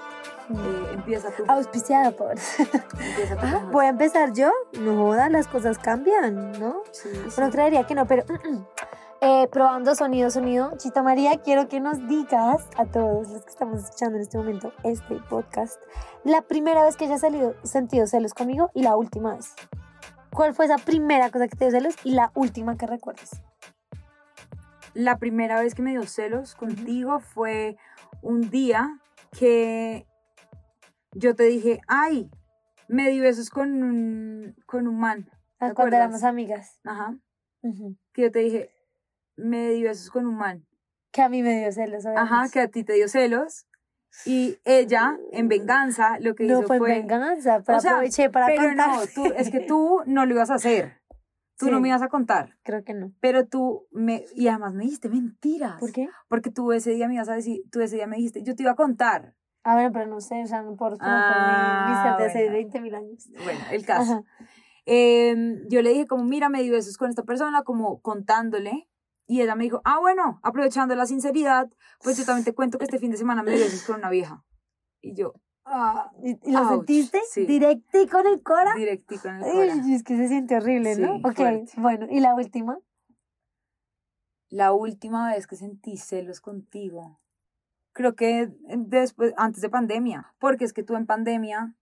eh, 0.51 0.91
empieza 0.93 1.31
tú. 1.31 1.45
Auspiciado 1.49 2.15
por... 2.15 2.33
Empieza 2.33 3.37
tú 3.37 3.41
Ah, 3.43 3.69
¿Voy 3.73 3.87
a 3.87 3.89
empezar 3.89 4.35
yo? 4.35 4.51
No 4.79 4.97
joda, 4.97 5.31
las 5.31 5.49
cosas 5.49 5.79
cambian, 5.79 6.53
¿no? 6.61 6.83
Sí, 6.93 7.09
sí. 7.31 7.41
Creería 7.51 7.85
que 7.85 7.95
no, 7.95 8.07
pero 8.07 8.25
eh, 9.23 9.49
probando 9.51 9.95
sonido, 9.95 10.31
sonido. 10.31 10.73
Chita 10.77 11.03
María, 11.03 11.41
quiero 11.43 11.69
que 11.69 11.81
nos 11.81 12.07
digas 12.07 12.69
a 12.77 12.85
todos 12.85 13.31
los 13.31 13.43
que 13.45 13.51
estamos 13.51 13.85
escuchando 13.85 14.17
en 14.17 14.23
este 14.23 14.37
momento 14.37 14.73
este 14.85 15.15
podcast, 15.31 15.81
la 16.23 16.43
primera 16.43 16.85
vez 16.85 16.97
que 16.97 17.07
hayas 17.07 17.23
salido, 17.23 17.55
sentido 17.63 18.07
celos 18.07 18.35
conmigo 18.35 18.71
y 18.75 18.83
la 18.83 18.95
última 18.97 19.37
vez. 19.37 19.55
¿Cuál 20.35 20.53
fue 20.53 20.67
esa 20.67 20.77
primera 20.77 21.31
cosa 21.31 21.49
que 21.49 21.57
te 21.57 21.65
dio 21.65 21.71
celos 21.73 21.95
y 22.05 22.11
la 22.11 22.31
última 22.35 22.77
que 22.77 22.87
recuerdes? 22.87 23.41
La 24.97 25.19
primera 25.19 25.61
vez 25.61 25.75
que 25.75 25.83
me 25.83 25.91
dio 25.91 26.05
celos 26.07 26.55
contigo 26.55 27.21
fue 27.21 27.77
un 28.23 28.49
día 28.49 28.99
que 29.39 30.07
yo 31.13 31.35
te 31.37 31.45
dije, 31.45 31.81
ay, 31.87 32.31
me 32.89 33.11
di 33.11 33.21
besos 33.21 33.51
con 33.51 33.83
un, 33.83 34.57
con 34.65 34.89
un 34.89 34.99
man. 34.99 35.29
Ah, 35.59 35.69
¿Te 35.69 35.75
Cuando 35.75 35.83
acuerdas? 35.83 35.99
éramos 36.01 36.23
amigas. 36.25 36.81
Ajá. 36.85 37.15
Ujú. 37.61 37.95
Que 38.15 38.23
yo 38.23 38.31
te 38.33 38.39
dije, 38.39 38.71
me 39.37 39.69
di 39.69 39.83
besos 39.83 40.11
con 40.11 40.27
un 40.27 40.37
man. 40.37 40.67
Que 41.13 41.21
a 41.21 41.29
mí 41.29 41.43
me 41.43 41.61
dio 41.61 41.73
celos, 41.73 42.07
Ajá, 42.07 42.23
obviamente. 42.25 42.53
que 42.55 42.61
a 42.61 42.69
ti 42.69 42.83
te 42.83 42.95
dio 42.95 43.09
celos. 43.09 43.67
Y 44.25 44.57
ella, 44.65 45.19
en 45.33 45.49
venganza, 45.49 46.19
lo 46.21 46.35
que 46.35 46.45
No 46.45 46.61
hizo 46.61 46.69
fue, 46.69 46.79
fue... 46.79 46.89
venganza, 46.93 47.63
pero 47.67 47.77
O 47.77 47.81
sea, 47.83 47.91
aproveché 47.93 48.31
para 48.31 48.47
Pero 48.47 48.75
no, 48.75 49.01
tú, 49.15 49.27
es 49.37 49.51
que 49.51 49.61
tú 49.61 50.01
no 50.07 50.25
lo 50.25 50.33
ibas 50.33 50.49
a 50.51 50.55
hacer. 50.55 51.03
Tú 51.59 51.71
no 51.71 51.81
me 51.81 51.89
ibas 51.89 52.03
a 52.03 52.09
contar. 52.09 52.57
Creo 52.63 52.85
que 52.85 52.93
no. 52.93 53.13
Pero 53.21 53.47
tú 53.47 53.87
me... 53.91 54.25
Y 54.35 54.49
además 54.49 54.75
me 54.75 54.85
dijiste 54.85 55.09
mentiras. 55.09 55.81
¿Por 55.81 55.93
qué? 55.93 56.09
Porque 56.29 56.51
tú 56.51 56.73
ese 56.73 56.91
día 56.91 57.09
me 57.09 57.15
ibas 57.15 57.29
a 57.29 57.35
decir... 57.35 57.63
Tú 57.71 57.81
ese 57.81 57.97
día 57.97 58.07
me 58.07 58.17
dijiste... 58.17 58.43
Yo 58.43 58.55
te 58.55 58.63
iba 58.63 58.73
a 58.73 58.77
contar. 58.77 59.35
Ah, 59.63 59.75
bueno, 59.75 59.91
pero 59.93 60.07
no 60.07 60.21
sé, 60.21 60.43
o 60.43 60.47
sea, 60.47 60.63
responder 60.63 60.99
Ah, 61.01 62.15
por 62.17 62.21
de 62.21 62.31
hace 62.31 62.39
bueno. 62.45 62.53
20 62.53 62.81
mil 62.83 62.95
años. 62.95 63.29
Bueno, 63.43 63.61
el 63.73 63.85
caso. 63.85 64.25
Em, 64.85 65.67
yo 65.69 65.83
le 65.83 65.91
dije 65.91 66.07
como, 66.07 66.23
mira, 66.23 66.49
me 66.49 66.63
di 66.63 66.71
besos 66.71 66.97
con 66.97 67.11
esta 67.11 67.25
persona, 67.25 67.65
como 67.65 68.01
contándole. 68.01 68.89
Y 69.27 69.41
ella 69.41 69.57
me 69.57 69.65
dijo, 69.65 69.83
ah, 69.85 69.99
bueno, 69.99 70.39
aprovechando 70.45 70.95
la 70.95 71.07
sinceridad, 71.07 71.69
pues 72.05 72.17
yo 72.17 72.25
también 72.25 72.45
te 72.45 72.55
cuento 72.55 72.79
que 72.79 72.85
este 72.85 73.01
fin 73.01 73.11
de 73.11 73.17
semana 73.17 73.43
me 73.43 73.51
di 73.51 73.59
besos 73.59 73.83
con 73.83 73.97
una 73.97 74.09
vieja. 74.09 74.45
Y 75.01 75.17
yo, 75.17 75.35
ah, 75.67 76.11
¿Y, 76.23 76.31
y 76.49 76.53
lo 76.53 76.61
Ouch, 76.61 76.69
sentiste? 76.71 77.21
sí. 77.31 77.47
¿Directico 77.47 78.21
en 78.21 78.27
el 78.29 78.43
cora? 78.43 78.71
directico 78.77 79.29
en 79.29 79.37
el 79.37 79.43
cora. 79.53 79.75
Uy, 79.85 79.95
es 79.95 80.03
que 80.03 80.17
se 80.17 80.29
siente 80.29 80.57
horrible, 80.57 80.97
¿no? 80.97 81.17
Ok, 81.17 81.35
fuerte. 81.35 81.73
bueno, 81.77 82.07
¿y 82.11 82.21
la 82.21 82.35
última? 82.35 82.79
La 84.49 84.73
última 84.73 85.29
vez 85.33 85.47
que 85.47 85.57
sentí 85.57 85.97
celos 85.97 86.41
contigo, 86.41 87.21
creo 87.93 88.15
que 88.15 88.49
después, 88.77 89.35
antes 89.37 89.61
de 89.61 89.69
pandemia, 89.69 90.33
porque 90.39 90.65
es 90.65 90.73
que 90.73 90.85
tú 90.85 90.95
en 90.95 91.05
pandemia, 91.07 91.75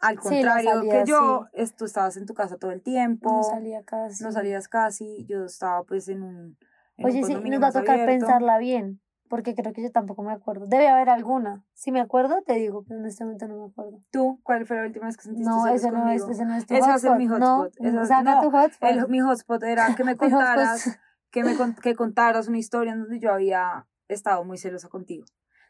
al 0.00 0.16
Sí, 0.18 0.22
contrario 0.22 0.80
que 0.90 1.04
yo, 1.06 1.46
es- 1.52 1.74
tú 1.76 1.84
estabas 1.84 2.16
en 2.16 2.26
tu 2.26 2.34
casa 2.34 2.58
todo 2.58 2.72
el 2.72 2.82
tiempo, 2.82 3.30
No 3.36 3.42
salía 3.44 3.84
casi. 3.84 4.24
no 4.24 4.32
salías 4.32 4.68
casi, 4.68 5.24
yo 5.26 5.44
estaba 5.44 5.84
pues 5.84 6.08
en 6.08 6.22
un... 6.22 6.58
en 6.96 7.06
un 7.06 7.10
Oye, 7.12 7.24
sí, 7.24 7.34
nos 7.48 7.62
va 7.62 7.68
a 7.68 7.72
tocar 7.72 8.00
abierto. 8.00 8.26
pensarla 8.26 8.58
bien, 8.58 9.00
porque 9.34 9.56
creo 9.56 9.72
que 9.72 9.82
yo 9.82 9.90
tampoco 9.90 10.22
me 10.22 10.32
acuerdo. 10.32 10.66
Debe 10.68 10.86
haber 10.86 11.08
alguna. 11.08 11.64
Si 11.72 11.90
me 11.90 12.00
acuerdo, 12.00 12.40
te 12.46 12.52
digo, 12.54 12.84
pero 12.86 13.00
en 13.00 13.06
este 13.06 13.24
momento 13.24 13.48
no 13.48 13.56
me 13.56 13.66
acuerdo. 13.72 13.98
¿Tú? 14.12 14.38
¿Cuál 14.44 14.64
fue 14.64 14.76
la 14.76 14.84
última 14.84 15.06
vez 15.06 15.16
que 15.16 15.24
sentiste 15.24 15.50
No, 15.50 15.64
celos 15.64 15.80
ese 15.80 15.90
no, 15.90 16.08
es, 16.08 16.22
ese 16.28 16.44
no 16.44 16.54
es 16.54 16.66
tu 16.66 16.74
Ese 16.74 16.88
va 16.88 16.94
a 16.94 16.98
ser 17.00 17.10
hotspot. 17.10 17.18
mi 17.18 17.26
No, 17.26 17.34
hotspot. 17.62 17.84
Ese- 17.84 18.06
saca 18.06 18.34
no, 18.36 18.40
tu 18.42 18.50
hotspot. 18.52 18.88
El- 18.88 19.08
mi 19.08 19.18
hotspot 19.20 19.62
era 19.64 19.86
que 19.96 20.04
me 20.04 20.12
hotspot. 20.12 20.30
contaras, 20.30 21.00
que 21.32 21.42
me 21.42 21.56
que 21.82 21.94
contaras 21.96 22.46
una 22.46 22.58
historia 22.58 22.92
en 22.92 23.00
donde 23.00 23.18
yo 23.18 23.32
había 23.32 23.88
estado 24.06 24.44
muy 24.44 24.56
celosa 24.56 24.88
contigo. 24.88 25.24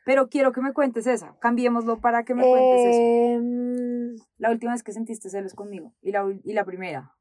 Pero 0.05 0.29
quiero 0.29 0.53
que 0.53 0.61
me 0.61 0.75
cuentes 0.75 1.07
esa. 1.07 1.35
Cambiémoslo 1.41 2.03
para 2.03 2.25
que 2.25 2.35
me 2.35 2.43
cuentes 2.47 2.81
eso. 2.85 3.01
Em, 3.01 4.17
La 4.37 4.51
última 4.51 4.73
vez 4.73 4.83
que 4.83 4.93
sentiste 4.93 5.31
celos 5.31 5.55
conmigo. 5.55 5.95
Y 6.03 6.13
la, 6.13 6.27
y 6.45 6.53
la 6.53 6.67
primera. 6.67 7.15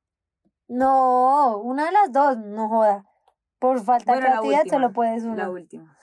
no, 0.67 1.57
una 1.59 1.85
de 1.85 1.91
las 1.93 2.11
dos, 2.11 2.37
no 2.37 2.67
joda. 2.67 3.05
Por 3.59 3.79
falta 3.79 4.11
Bueno, 4.11 4.25
de 4.25 4.31
creatividad 4.33 4.63
solo 4.69 4.91
puedes 4.91 5.23
una. 5.23 5.43
La 5.43 5.49
última. 5.49 5.95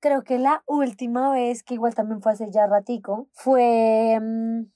Creo 0.00 0.22
que 0.22 0.38
la 0.38 0.62
última 0.66 1.32
vez, 1.32 1.62
que 1.62 1.74
igual 1.74 1.94
también 1.94 2.22
fue 2.22 2.32
hace 2.32 2.50
ya 2.52 2.66
ratico, 2.66 3.28
fue, 3.32 4.18
mm, 4.20 4.66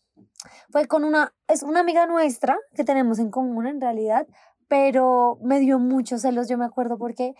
fue 0.71 0.87
con 0.89 1.05
una, 1.05 1.33
es 1.49 1.63
una 1.63 1.81
amiga 1.81 2.07
nuestra 2.07 2.59
que 2.75 2.85
tenemos 2.85 3.19
en 3.21 3.31
común 3.31 3.67
en 3.67 3.81
realidad, 3.81 4.27
pero 4.69 5.39
me 5.43 5.61
dio 5.61 5.79
muchos 5.79 6.23
celos, 6.23 6.49
yo 6.49 6.59
me 6.59 6.65
acuerdo, 6.65 6.99
porque 6.99 7.35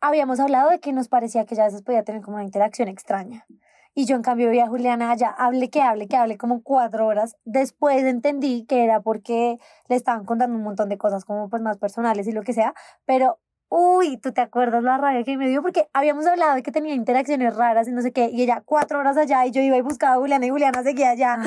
habíamos 0.00 0.40
hablado 0.40 0.70
de 0.70 0.80
que 0.80 0.92
nos 0.92 1.08
parecía 1.08 1.44
que 1.44 1.54
ella 1.54 1.64
a 1.64 1.66
veces 1.66 1.82
podía 1.82 2.02
tener 2.04 2.22
como 2.22 2.36
una 2.36 2.44
interacción 2.44 2.88
extraña. 2.88 3.46
Y 3.94 4.06
yo 4.06 4.16
en 4.16 4.22
cambio 4.22 4.48
vi 4.48 4.58
a 4.60 4.68
Juliana 4.68 5.10
allá, 5.10 5.28
hable 5.28 5.68
que 5.68 5.82
hable, 5.82 6.08
que 6.08 6.16
hable 6.16 6.38
como 6.38 6.62
cuatro 6.62 7.06
horas. 7.06 7.36
Después 7.44 8.02
entendí 8.04 8.64
que 8.64 8.84
era 8.84 9.02
porque 9.02 9.58
le 9.88 9.96
estaban 9.96 10.24
contando 10.24 10.56
un 10.56 10.62
montón 10.62 10.88
de 10.88 10.96
cosas 10.96 11.26
como 11.26 11.50
pues 11.50 11.60
más 11.60 11.76
personales 11.76 12.26
y 12.26 12.32
lo 12.32 12.42
que 12.42 12.54
sea, 12.54 12.72
pero 13.04 13.38
Uy, 13.74 14.18
¿tú 14.18 14.32
te 14.32 14.42
acuerdas 14.42 14.82
la 14.82 14.98
rabia 14.98 15.24
que 15.24 15.38
me 15.38 15.48
dio? 15.48 15.62
Porque 15.62 15.88
habíamos 15.94 16.26
hablado 16.26 16.54
de 16.56 16.62
que 16.62 16.70
tenía 16.70 16.92
interacciones 16.92 17.56
raras 17.56 17.88
y 17.88 17.92
no 17.92 18.02
sé 18.02 18.12
qué, 18.12 18.28
y 18.30 18.42
ella 18.42 18.62
cuatro 18.66 18.98
horas 18.98 19.16
allá 19.16 19.46
y 19.46 19.50
yo 19.50 19.62
iba 19.62 19.78
y 19.78 19.80
buscaba 19.80 20.16
a 20.16 20.18
Juliana 20.18 20.44
y 20.44 20.50
Juliana 20.50 20.82
seguía 20.82 21.08
allá. 21.12 21.38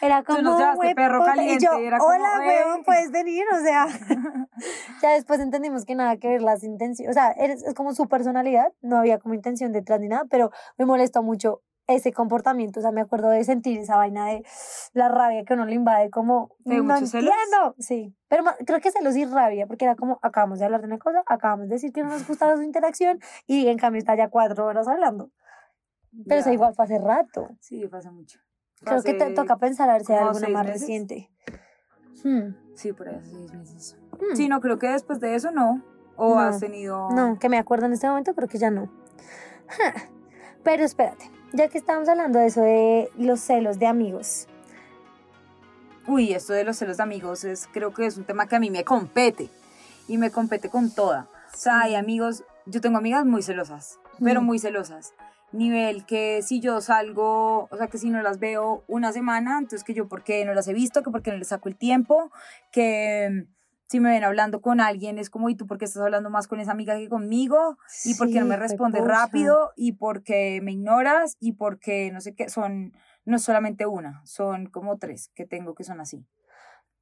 Era 0.00 0.22
como, 0.22 0.42
nos 0.42 0.58
llevaste 0.60 0.86
"Hue 0.86 0.94
perro 0.94 1.18
puta", 1.18 1.34
caliente, 1.34 1.64
y 1.64 1.66
yo, 1.66 1.80
y 1.80 1.86
era 1.86 1.98
como, 1.98 2.12
hola, 2.12 2.28
huevón, 2.38 2.84
puedes 2.84 3.10
venir, 3.10 3.42
o 3.52 3.60
sea. 3.64 3.86
ya 5.02 5.10
después 5.10 5.40
entendimos 5.40 5.84
que 5.84 5.96
nada 5.96 6.18
que 6.18 6.28
ver 6.28 6.42
las 6.42 6.62
intenciones, 6.62 7.10
o 7.10 7.18
sea, 7.18 7.32
es, 7.32 7.64
es 7.64 7.74
como 7.74 7.92
su 7.94 8.06
personalidad, 8.06 8.72
no 8.80 8.98
había 8.98 9.18
como 9.18 9.34
intención 9.34 9.72
detrás 9.72 9.98
ni 9.98 10.06
nada, 10.06 10.26
pero 10.30 10.52
me 10.78 10.86
molestó 10.86 11.24
mucho 11.24 11.62
ese 11.94 12.12
comportamiento, 12.12 12.80
o 12.80 12.82
sea, 12.82 12.92
me 12.92 13.00
acuerdo 13.00 13.28
de 13.28 13.42
sentir 13.44 13.78
esa 13.78 13.96
vaina 13.96 14.26
de 14.26 14.44
la 14.92 15.08
rabia 15.08 15.44
que 15.44 15.54
uno 15.54 15.64
le 15.66 15.74
invade, 15.74 16.10
como, 16.10 16.54
¿Te 16.64 16.74
dio 16.74 16.82
no 16.82 17.06
celos? 17.06 17.34
sí, 17.78 18.14
pero 18.28 18.44
creo 18.66 18.80
que 18.80 18.90
celos 18.90 19.16
y 19.16 19.24
rabia, 19.24 19.66
porque 19.66 19.84
era 19.84 19.96
como, 19.96 20.18
acabamos 20.22 20.58
de 20.58 20.64
hablar 20.64 20.80
de 20.80 20.86
una 20.88 20.98
cosa, 20.98 21.22
acabamos 21.26 21.68
de 21.68 21.74
decir 21.76 21.92
que 21.92 22.02
no 22.02 22.08
nos 22.10 22.26
gustaba 22.26 22.56
su 22.56 22.62
interacción, 22.62 23.18
y 23.46 23.68
en 23.68 23.78
cambio 23.78 23.98
está 23.98 24.14
ya 24.14 24.28
cuatro 24.28 24.66
horas 24.66 24.88
hablando, 24.88 25.30
pero 26.28 26.40
eso 26.40 26.50
igual 26.50 26.74
fue 26.74 26.84
hace 26.84 26.98
rato, 26.98 27.48
Sí, 27.60 27.86
pasa 27.88 28.10
mucho. 28.10 28.38
creo 28.84 29.02
que 29.02 29.14
te 29.14 29.24
Hace- 29.24 29.34
toca 29.34 29.56
pensar 29.58 29.88
a 29.90 29.94
ver 29.94 30.04
si 30.04 30.12
hay 30.12 30.18
alguna 30.20 30.48
más 30.48 30.66
meses. 30.66 30.80
reciente. 30.82 31.30
Hmm, 32.24 32.54
Sí, 32.74 32.92
por 32.92 33.08
ahí 33.08 33.16
hace 33.16 33.30
seis 33.32 33.52
meses. 33.54 33.96
hmm. 34.20 34.36
Sí, 34.36 34.48
no, 34.48 34.60
creo 34.60 34.78
que 34.78 34.88
después 34.88 35.18
de 35.20 35.34
eso 35.34 35.50
no. 35.50 35.82
O 36.16 36.34
No, 36.34 36.40
has 36.40 36.60
tenido... 36.60 37.08
No, 37.10 37.38
que 37.38 37.48
me 37.48 37.58
acuerdo 37.58 37.86
en 37.86 37.94
este 37.94 38.06
momento, 38.06 38.34
creo 38.34 38.46
que 38.48 38.58
ya 38.58 38.70
no. 38.70 38.90
Pero 40.62 40.84
espérate, 40.84 41.30
ya 41.52 41.68
que 41.68 41.78
estamos 41.78 42.08
hablando 42.08 42.38
de 42.38 42.46
eso 42.46 42.62
de 42.62 43.10
los 43.16 43.40
celos 43.40 43.78
de 43.78 43.86
amigos. 43.86 44.48
Uy, 46.06 46.32
esto 46.32 46.52
de 46.52 46.64
los 46.64 46.76
celos 46.76 46.96
de 46.96 47.02
amigos 47.02 47.44
es, 47.44 47.68
creo 47.72 47.94
que 47.94 48.06
es 48.06 48.16
un 48.16 48.24
tema 48.24 48.46
que 48.48 48.56
a 48.56 48.60
mí 48.60 48.70
me 48.70 48.84
compete. 48.84 49.48
Y 50.08 50.18
me 50.18 50.30
compete 50.30 50.68
con 50.68 50.90
toda. 50.90 51.28
O 51.54 51.56
sea, 51.56 51.82
hay 51.82 51.94
amigos, 51.94 52.44
yo 52.66 52.80
tengo 52.80 52.98
amigas 52.98 53.24
muy 53.24 53.42
celosas, 53.42 53.98
pero 54.22 54.42
muy 54.42 54.58
celosas. 54.58 55.14
Nivel 55.52 56.04
que 56.06 56.42
si 56.42 56.60
yo 56.60 56.80
salgo, 56.80 57.68
o 57.70 57.76
sea, 57.76 57.86
que 57.86 57.98
si 57.98 58.10
no 58.10 58.20
las 58.22 58.38
veo 58.38 58.82
una 58.88 59.12
semana, 59.12 59.58
entonces 59.58 59.84
que 59.84 59.94
yo 59.94 60.08
por 60.08 60.24
qué 60.24 60.44
no 60.44 60.54
las 60.54 60.66
he 60.66 60.72
visto, 60.72 61.02
que 61.02 61.10
por 61.10 61.22
qué 61.22 61.30
no 61.30 61.36
les 61.36 61.48
saco 61.48 61.68
el 61.68 61.76
tiempo, 61.76 62.32
que 62.72 63.46
si 63.92 64.00
me 64.00 64.10
ven 64.10 64.24
hablando 64.24 64.62
con 64.62 64.80
alguien 64.80 65.18
es 65.18 65.28
como, 65.28 65.50
¿y 65.50 65.54
tú 65.54 65.66
por 65.66 65.76
qué 65.76 65.84
estás 65.84 66.02
hablando 66.02 66.30
más 66.30 66.48
con 66.48 66.60
esa 66.60 66.72
amiga 66.72 66.96
que 66.96 67.10
conmigo? 67.10 67.76
¿Y 68.06 68.14
por 68.14 68.28
qué 68.30 68.40
no 68.40 68.46
me 68.46 68.56
respondes 68.56 69.04
rápido? 69.04 69.72
¿Y 69.76 69.92
por 69.92 70.22
qué 70.22 70.60
me 70.62 70.72
ignoras? 70.72 71.36
¿Y 71.40 71.52
por 71.52 71.78
qué 71.78 72.10
no 72.10 72.22
sé 72.22 72.34
qué? 72.34 72.48
Son, 72.48 72.94
no 73.26 73.36
es 73.36 73.42
solamente 73.42 73.84
una, 73.84 74.22
son 74.24 74.64
como 74.70 74.96
tres 74.96 75.30
que 75.34 75.44
tengo 75.44 75.74
que 75.74 75.84
son 75.84 76.00
así. 76.00 76.26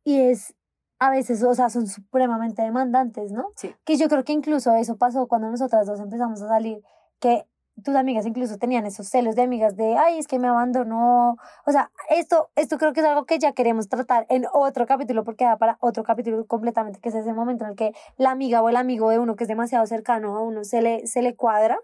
Y 0.03 0.21
es, 0.21 0.57
a 0.99 1.11
veces, 1.11 1.45
o 1.45 1.55
sea, 1.55 1.71
son 1.71 1.87
supremamente 1.87 2.63
demandantes, 2.63 3.31
¿no? 3.31 3.53
Sí. 3.55 3.73
Que 3.85 3.97
yo 3.97 4.09
creo 4.09 4.25
que 4.25 4.33
incluso 4.33 4.75
eso 4.75 4.97
pasó 4.97 5.29
cuando 5.29 5.49
nosotras 5.49 5.87
dos 5.87 6.01
empezamos 6.01 6.43
a 6.43 6.49
salir, 6.49 6.83
que 7.21 7.47
tus 7.83 7.95
amigas 7.95 8.27
incluso 8.27 8.59
tenían 8.59 8.87
esos 8.87 9.09
celos 9.09 9.35
de 9.37 9.43
amigas 9.43 9.77
de, 9.77 9.97
ay, 9.97 10.19
es 10.19 10.27
que 10.27 10.39
me 10.39 10.49
abandonó. 10.49 11.37
O 11.67 11.73
sea, 11.73 11.91
esto, 12.09 12.51
esto 12.57 12.79
creo 12.79 12.93
que 12.93 13.01
es 13.01 13.07
algo 13.07 13.25
que 13.25 13.39
ya 13.39 13.53
queremos 13.53 13.89
tratar 13.89 14.27
en 14.29 14.47
otro 14.53 14.87
capítulo, 14.87 15.25
porque 15.25 15.45
da 15.45 15.59
para 15.59 15.79
otro 15.81 16.03
capítulo 16.05 16.47
completamente, 16.47 17.01
que 17.01 17.09
es 17.09 17.15
ese 17.15 17.33
momento 17.33 17.65
en 17.65 17.71
el 17.71 17.77
que 17.77 17.93
la 18.17 18.31
amiga 18.31 18.63
o 18.63 18.69
el 18.69 18.77
amigo 18.77 19.11
de 19.11 19.19
uno 19.19 19.37
que 19.37 19.45
es 19.45 19.49
demasiado 19.49 19.87
cercano 19.87 20.37
a 20.37 20.43
uno 20.43 20.65
se 20.65 20.83
le, 20.83 21.07
se 21.07 21.23
le 21.23 21.35
cuadra, 21.37 21.79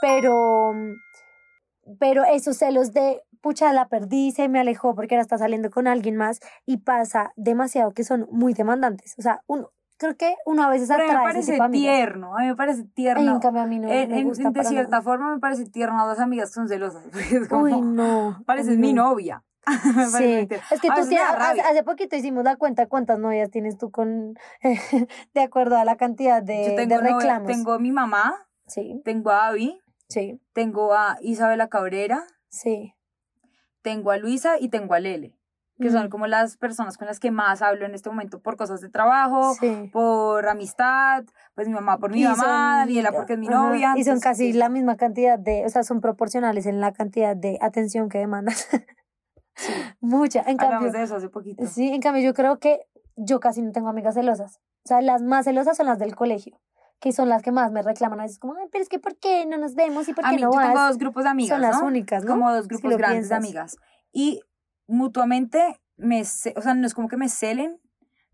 pero, 0.00 0.72
pero 1.98 2.24
esos 2.24 2.56
celos 2.56 2.92
de, 2.92 3.22
pucha, 3.40 3.72
la 3.72 3.88
perdí, 3.88 4.32
se 4.32 4.48
me 4.48 4.60
alejó 4.60 4.94
porque 4.94 5.14
ahora 5.14 5.22
está 5.22 5.38
saliendo 5.38 5.70
con 5.70 5.86
alguien 5.86 6.16
más 6.16 6.40
y 6.66 6.78
pasa 6.78 7.32
demasiado 7.36 7.92
que 7.92 8.04
son 8.04 8.28
muy 8.30 8.54
demandantes. 8.54 9.14
O 9.18 9.22
sea, 9.22 9.42
uno, 9.46 9.70
creo 10.00 10.16
que 10.16 10.34
uno 10.46 10.64
a 10.64 10.70
veces 10.70 10.88
Pero 10.88 11.02
a 11.02 11.04
mí 11.04 11.08
me 11.12 11.12
atrae 11.18 11.32
parece 11.32 11.58
tierno, 11.70 12.36
a 12.36 12.40
mí 12.40 12.46
me 12.48 12.56
parece 12.56 12.80
Ay, 12.80 12.88
tierno. 12.94 13.32
en 13.34 13.38
cambio 13.38 13.62
a 13.62 13.66
mí 13.66 13.78
no 13.78 13.86
me 13.88 14.02
en- 14.02 14.10
de 14.64 14.64
cierta 14.64 14.90
nada. 14.90 15.02
forma 15.02 15.32
me 15.34 15.38
parece 15.40 15.66
tierno 15.66 16.02
a 16.02 16.06
las 16.06 16.18
amigas 16.18 16.48
que 16.50 16.54
son 16.54 16.68
celosas. 16.68 17.04
es 17.32 17.48
como, 17.48 17.62
Uy, 17.64 17.80
no. 17.80 18.42
pareces 18.46 18.78
mi 18.78 18.92
no. 18.92 19.04
novia. 19.10 19.44
Me 19.94 20.06
Sí, 20.06 20.48
es 20.70 20.80
que 20.80 20.88
A 20.88 20.94
tú 20.94 21.06
tienes, 21.06 21.28
hace, 21.62 21.84
poquito 21.84 22.16
hicimos 22.16 22.42
la 22.44 22.56
cuenta 22.56 22.86
cuántas 22.86 23.18
novias 23.18 23.50
tienes 23.50 23.76
tú 23.76 23.90
con 23.90 24.34
de 25.34 25.40
acuerdo 25.42 25.76
a 25.76 25.84
la 25.84 25.96
cantidad 25.98 26.42
de, 26.42 26.64
Yo 26.64 26.70
de 26.70 26.76
tengo, 26.76 26.96
novia- 27.02 27.16
reclamos. 27.18 27.46
tengo 27.46 27.72
a 27.74 27.78
mi 27.78 27.92
mamá, 27.92 28.46
Sí, 28.66 29.02
tengo 29.04 29.30
a 29.30 29.48
Abby, 29.48 29.78
sí, 30.08 30.40
tengo 30.54 30.94
a 30.94 31.18
Isabela 31.20 31.68
Cabrera, 31.68 32.24
sí. 32.48 32.94
tengo 33.82 34.12
a 34.12 34.16
Luisa 34.16 34.58
y 34.58 34.68
tengo 34.70 34.94
a 34.94 34.98
Lele, 35.00 35.36
que 35.80 35.90
son 35.90 36.06
Mm, 36.06 36.10
como 36.10 36.26
las 36.26 36.56
personas 36.56 36.96
con 36.98 37.06
las 37.06 37.18
que 37.20 37.30
más 37.30 37.62
hablo 37.62 37.86
en 37.86 37.94
este 37.94 38.10
momento 38.10 38.40
por 38.40 38.56
cosas 38.56 38.80
de 38.80 38.88
trabajo, 38.90 39.54
sí. 39.58 39.90
por 39.92 40.46
amistad, 40.48 41.24
pues 41.54 41.66
mi 41.68 41.74
mamá 41.74 41.98
por 41.98 42.12
mi 42.12 42.20
Y 42.20 42.24
mamá, 42.24 42.84
son- 42.86 43.14
porque 43.14 43.32
es 43.34 43.38
mi 43.38 43.48
ajá, 43.48 43.54
novia. 43.56 43.92
Y 43.96 44.04
son 44.04 44.12
entonces, 44.14 44.22
casi 44.22 44.52
sí. 44.52 44.58
la 44.58 44.68
misma 44.68 44.96
cantidad 44.96 45.38
de, 45.38 45.64
o 45.64 45.68
sea, 45.68 45.82
son 45.82 46.00
proporcionales 46.00 46.66
en 46.66 46.80
la 46.80 46.92
cantidad 46.92 47.34
de 47.36 47.58
atención 47.60 48.08
que 48.08 48.18
demandan. 48.18 48.54
Sí. 49.56 49.72
Mucha. 50.00 50.40
En 50.46 50.58
Hablamos 50.60 50.84
cambio, 50.86 50.92
de 50.92 51.02
eso 51.04 51.16
hace 51.16 51.28
poquito. 51.28 51.66
sí, 51.66 51.88
en 51.92 52.00
cambio 52.00 52.22
yo 52.22 52.32
creo 52.34 52.58
que 52.58 52.80
yo 53.16 53.40
casi 53.40 53.60
no 53.62 53.72
tengo 53.72 53.88
amigas 53.88 54.14
celosas. 54.14 54.58
O 54.84 54.88
sea, 54.88 55.02
las 55.02 55.22
más 55.22 55.44
celosas 55.44 55.76
son 55.76 55.84
las 55.86 55.98
del 55.98 56.14
colegio, 56.16 56.58
que 56.98 57.12
son 57.12 57.28
las 57.28 57.42
que 57.42 57.52
más 57.52 57.70
me 57.70 57.82
reclaman 57.82 58.20
a 58.20 58.22
veces 58.22 58.38
como, 58.38 58.54
ay, 58.54 58.68
pero 58.72 58.80
es 58.82 58.88
que 58.88 58.98
¿por 58.98 59.16
qué 59.18 59.44
no 59.44 59.58
nos 59.58 59.74
vemos 59.74 60.08
y 60.08 60.14
por 60.14 60.24
A 60.24 60.30
qué 60.30 60.36
mí, 60.36 60.42
no 60.42 60.52
yo 60.52 60.58
tengo 60.60 60.74
vas? 60.74 60.88
dos 60.90 60.98
grupos 60.98 61.24
de 61.24 61.30
amigas, 61.30 61.50
son 61.56 61.60
las 61.62 61.80
¿no? 61.80 61.86
únicas, 61.88 62.24
¿no? 62.24 62.32
como 62.32 62.50
dos 62.52 62.62
Si 62.64 62.68
grupos 62.68 62.90
lo 62.92 62.96
grandes 62.96 63.28
de 63.28 63.34
amigas. 63.34 63.76
Y 64.12 64.40
mutuamente, 64.90 65.80
me, 65.96 66.20
o 66.22 66.24
sea, 66.62 66.74
no 66.74 66.86
es 66.86 66.94
como 66.94 67.08
que 67.08 67.16
me 67.16 67.28
celen, 67.28 67.78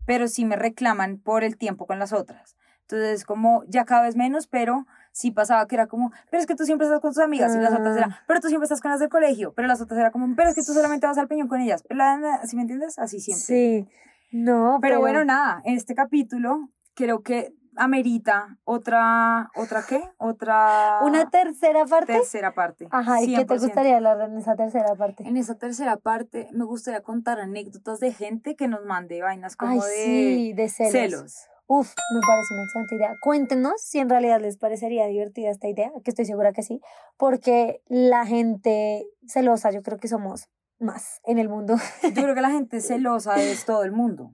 pero 0.05 0.27
sí 0.27 0.45
me 0.45 0.55
reclaman 0.55 1.17
por 1.19 1.43
el 1.43 1.57
tiempo 1.57 1.85
con 1.85 1.99
las 1.99 2.13
otras. 2.13 2.55
Entonces, 2.81 3.25
como 3.25 3.63
ya 3.67 3.83
cada 3.83 4.03
vez 4.03 4.15
menos, 4.15 4.47
pero 4.47 4.85
sí 5.11 5.31
pasaba 5.31 5.67
que 5.67 5.75
era 5.75 5.87
como, 5.87 6.11
pero 6.31 6.39
es 6.39 6.47
que 6.47 6.55
tú 6.55 6.63
siempre 6.63 6.87
estás 6.87 7.01
con 7.01 7.11
tus 7.11 7.21
amigas. 7.21 7.53
Y 7.53 7.59
las 7.59 7.73
otras 7.73 7.95
Ah. 7.95 7.99
era, 7.99 8.23
pero 8.27 8.39
tú 8.39 8.47
siempre 8.47 8.63
estás 8.65 8.79
con 8.81 8.91
las 8.91 8.99
del 9.01 9.09
colegio. 9.09 9.51
Pero 9.53 9.67
las 9.67 9.81
otras 9.81 9.99
era 9.99 10.11
como, 10.11 10.33
pero 10.35 10.49
es 10.49 10.55
que 10.55 10.63
tú 10.63 10.71
solamente 10.73 11.05
vas 11.05 11.17
al 11.17 11.27
peñón 11.27 11.49
con 11.49 11.59
ellas. 11.59 11.83
Pero 11.87 11.97
la- 11.97 12.41
¿Sí 12.45 12.55
me 12.55 12.61
entiendes? 12.61 12.97
Así 12.97 13.19
siempre. 13.19 13.43
Sí. 13.45 13.87
No, 14.31 14.79
Pero 14.81 14.99
bueno, 14.99 15.25
nada, 15.25 15.61
en 15.65 15.75
este 15.75 15.95
capítulo 15.95 16.69
creo 16.93 17.23
que 17.23 17.53
amerita 17.77 18.57
otra, 18.63 19.51
¿otra 19.55 19.83
qué? 19.87 20.03
Otra... 20.17 20.99
¿Una 21.03 21.29
tercera 21.29 21.85
parte? 21.85 22.13
Tercera 22.13 22.53
parte. 22.53 22.87
Ajá, 22.91 23.21
¿y 23.21 23.35
qué 23.35 23.45
te 23.45 23.55
100%. 23.55 23.59
gustaría 23.61 23.95
hablar 23.97 24.21
en 24.21 24.37
esa 24.37 24.55
tercera 24.55 24.95
parte? 24.95 25.27
En 25.27 25.37
esa 25.37 25.55
tercera 25.55 25.97
parte 25.97 26.49
me 26.51 26.65
gustaría 26.65 27.01
contar 27.01 27.39
anécdotas 27.39 27.99
de 27.99 28.11
gente 28.13 28.55
que 28.55 28.67
nos 28.67 28.83
mande 28.85 29.21
vainas 29.21 29.55
como 29.55 29.73
Ay, 29.73 29.79
de 29.79 29.95
sí, 30.05 30.53
de 30.53 30.69
celos. 30.69 30.91
celos. 30.91 31.47
Uf, 31.69 31.93
me 32.13 32.21
parece 32.25 32.53
una 32.53 32.63
excelente 32.63 32.95
idea. 32.95 33.15
Cuéntenos 33.21 33.81
si 33.81 33.99
en 33.99 34.09
realidad 34.09 34.39
les 34.39 34.57
parecería 34.57 35.05
divertida 35.07 35.49
esta 35.49 35.67
idea, 35.67 35.91
que 36.03 36.11
estoy 36.11 36.25
segura 36.25 36.53
que 36.53 36.63
sí, 36.63 36.79
porque 37.17 37.81
la 37.87 38.25
gente 38.25 39.05
celosa 39.27 39.71
yo 39.71 39.81
creo 39.83 39.97
que 39.97 40.07
somos 40.07 40.47
más 40.79 41.19
en 41.25 41.39
el 41.39 41.49
mundo. 41.49 41.75
Yo 42.03 42.13
creo 42.23 42.35
que 42.35 42.41
la 42.41 42.51
gente 42.51 42.79
celosa 42.81 43.41
es 43.41 43.65
todo 43.65 43.83
el 43.83 43.91
mundo. 43.91 44.33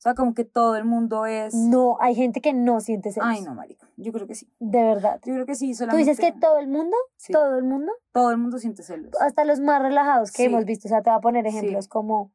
O 0.00 0.02
sea, 0.02 0.14
como 0.14 0.32
que 0.32 0.46
todo 0.46 0.76
el 0.76 0.86
mundo 0.86 1.26
es... 1.26 1.52
No, 1.54 1.98
hay 2.00 2.14
gente 2.14 2.40
que 2.40 2.54
no 2.54 2.80
siente 2.80 3.12
celos. 3.12 3.28
Ay, 3.30 3.42
no, 3.42 3.54
marica. 3.54 3.86
Yo 3.98 4.12
creo 4.12 4.26
que 4.26 4.34
sí. 4.34 4.50
De 4.58 4.82
verdad. 4.82 5.20
Yo 5.26 5.34
creo 5.34 5.44
que 5.44 5.54
sí, 5.54 5.72
¿Tú 5.72 5.76
solamente... 5.80 6.10
dices 6.10 6.24
que 6.24 6.32
todo 6.40 6.56
el 6.58 6.68
mundo? 6.68 6.96
Sí. 7.16 7.34
¿Todo 7.34 7.58
el 7.58 7.64
mundo? 7.64 7.92
todo 8.12 8.30
el 8.30 8.38
mundo 8.38 8.58
siente 8.58 8.82
celos. 8.82 9.12
Hasta 9.20 9.44
los 9.44 9.60
más 9.60 9.82
relajados 9.82 10.30
que 10.32 10.38
Sí. 10.38 10.44
hemos 10.44 10.64
visto. 10.64 10.88
O 10.88 10.90
sea, 10.90 11.02
te 11.02 11.10
voy 11.10 11.18
a 11.18 11.20
poner 11.20 11.44
Sí. 11.50 11.56
ejemplos 11.58 11.86
como... 11.86 12.32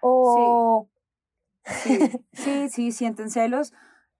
O... 0.00 0.88
Sí, 1.64 1.98
sí, 2.32 2.68
sí, 2.70 2.92
sienten 2.92 3.30
celos. 3.30 3.72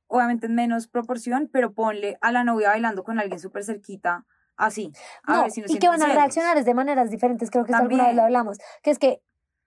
Obviamente 0.07 0.47
en 0.47 0.55
menos 0.55 0.87
proporción, 0.89 1.51
pero 1.53 1.75
ponle 1.75 2.17
a 2.21 2.33
la 2.33 2.45
novia 2.45 2.69
bailando 2.71 3.05
con 3.05 3.19
alguien 3.19 3.39
súper 3.41 3.65
cerquita, 3.65 4.25
así. 4.57 4.93
A 5.25 5.35
No, 5.37 5.43
ver 5.43 5.51
si 5.51 5.61
no 5.61 5.67
y 5.69 5.79
que 5.79 5.89
van 5.89 6.01
a 6.01 6.05
celos. 6.07 6.17
reaccionar 6.17 6.57
es 6.57 6.65
de 6.65 6.75
maneras 6.75 7.11
diferentes. 7.11 7.51
Creo 7.51 7.65
que 7.65 7.73
esto 7.73 7.83
alguna 7.83 8.05
vez 8.07 8.15
lo 8.15 8.23
También. 8.23 8.37
hablamos. 8.37 8.59
Que 8.83 8.91
es 8.91 8.99
que 8.99 9.21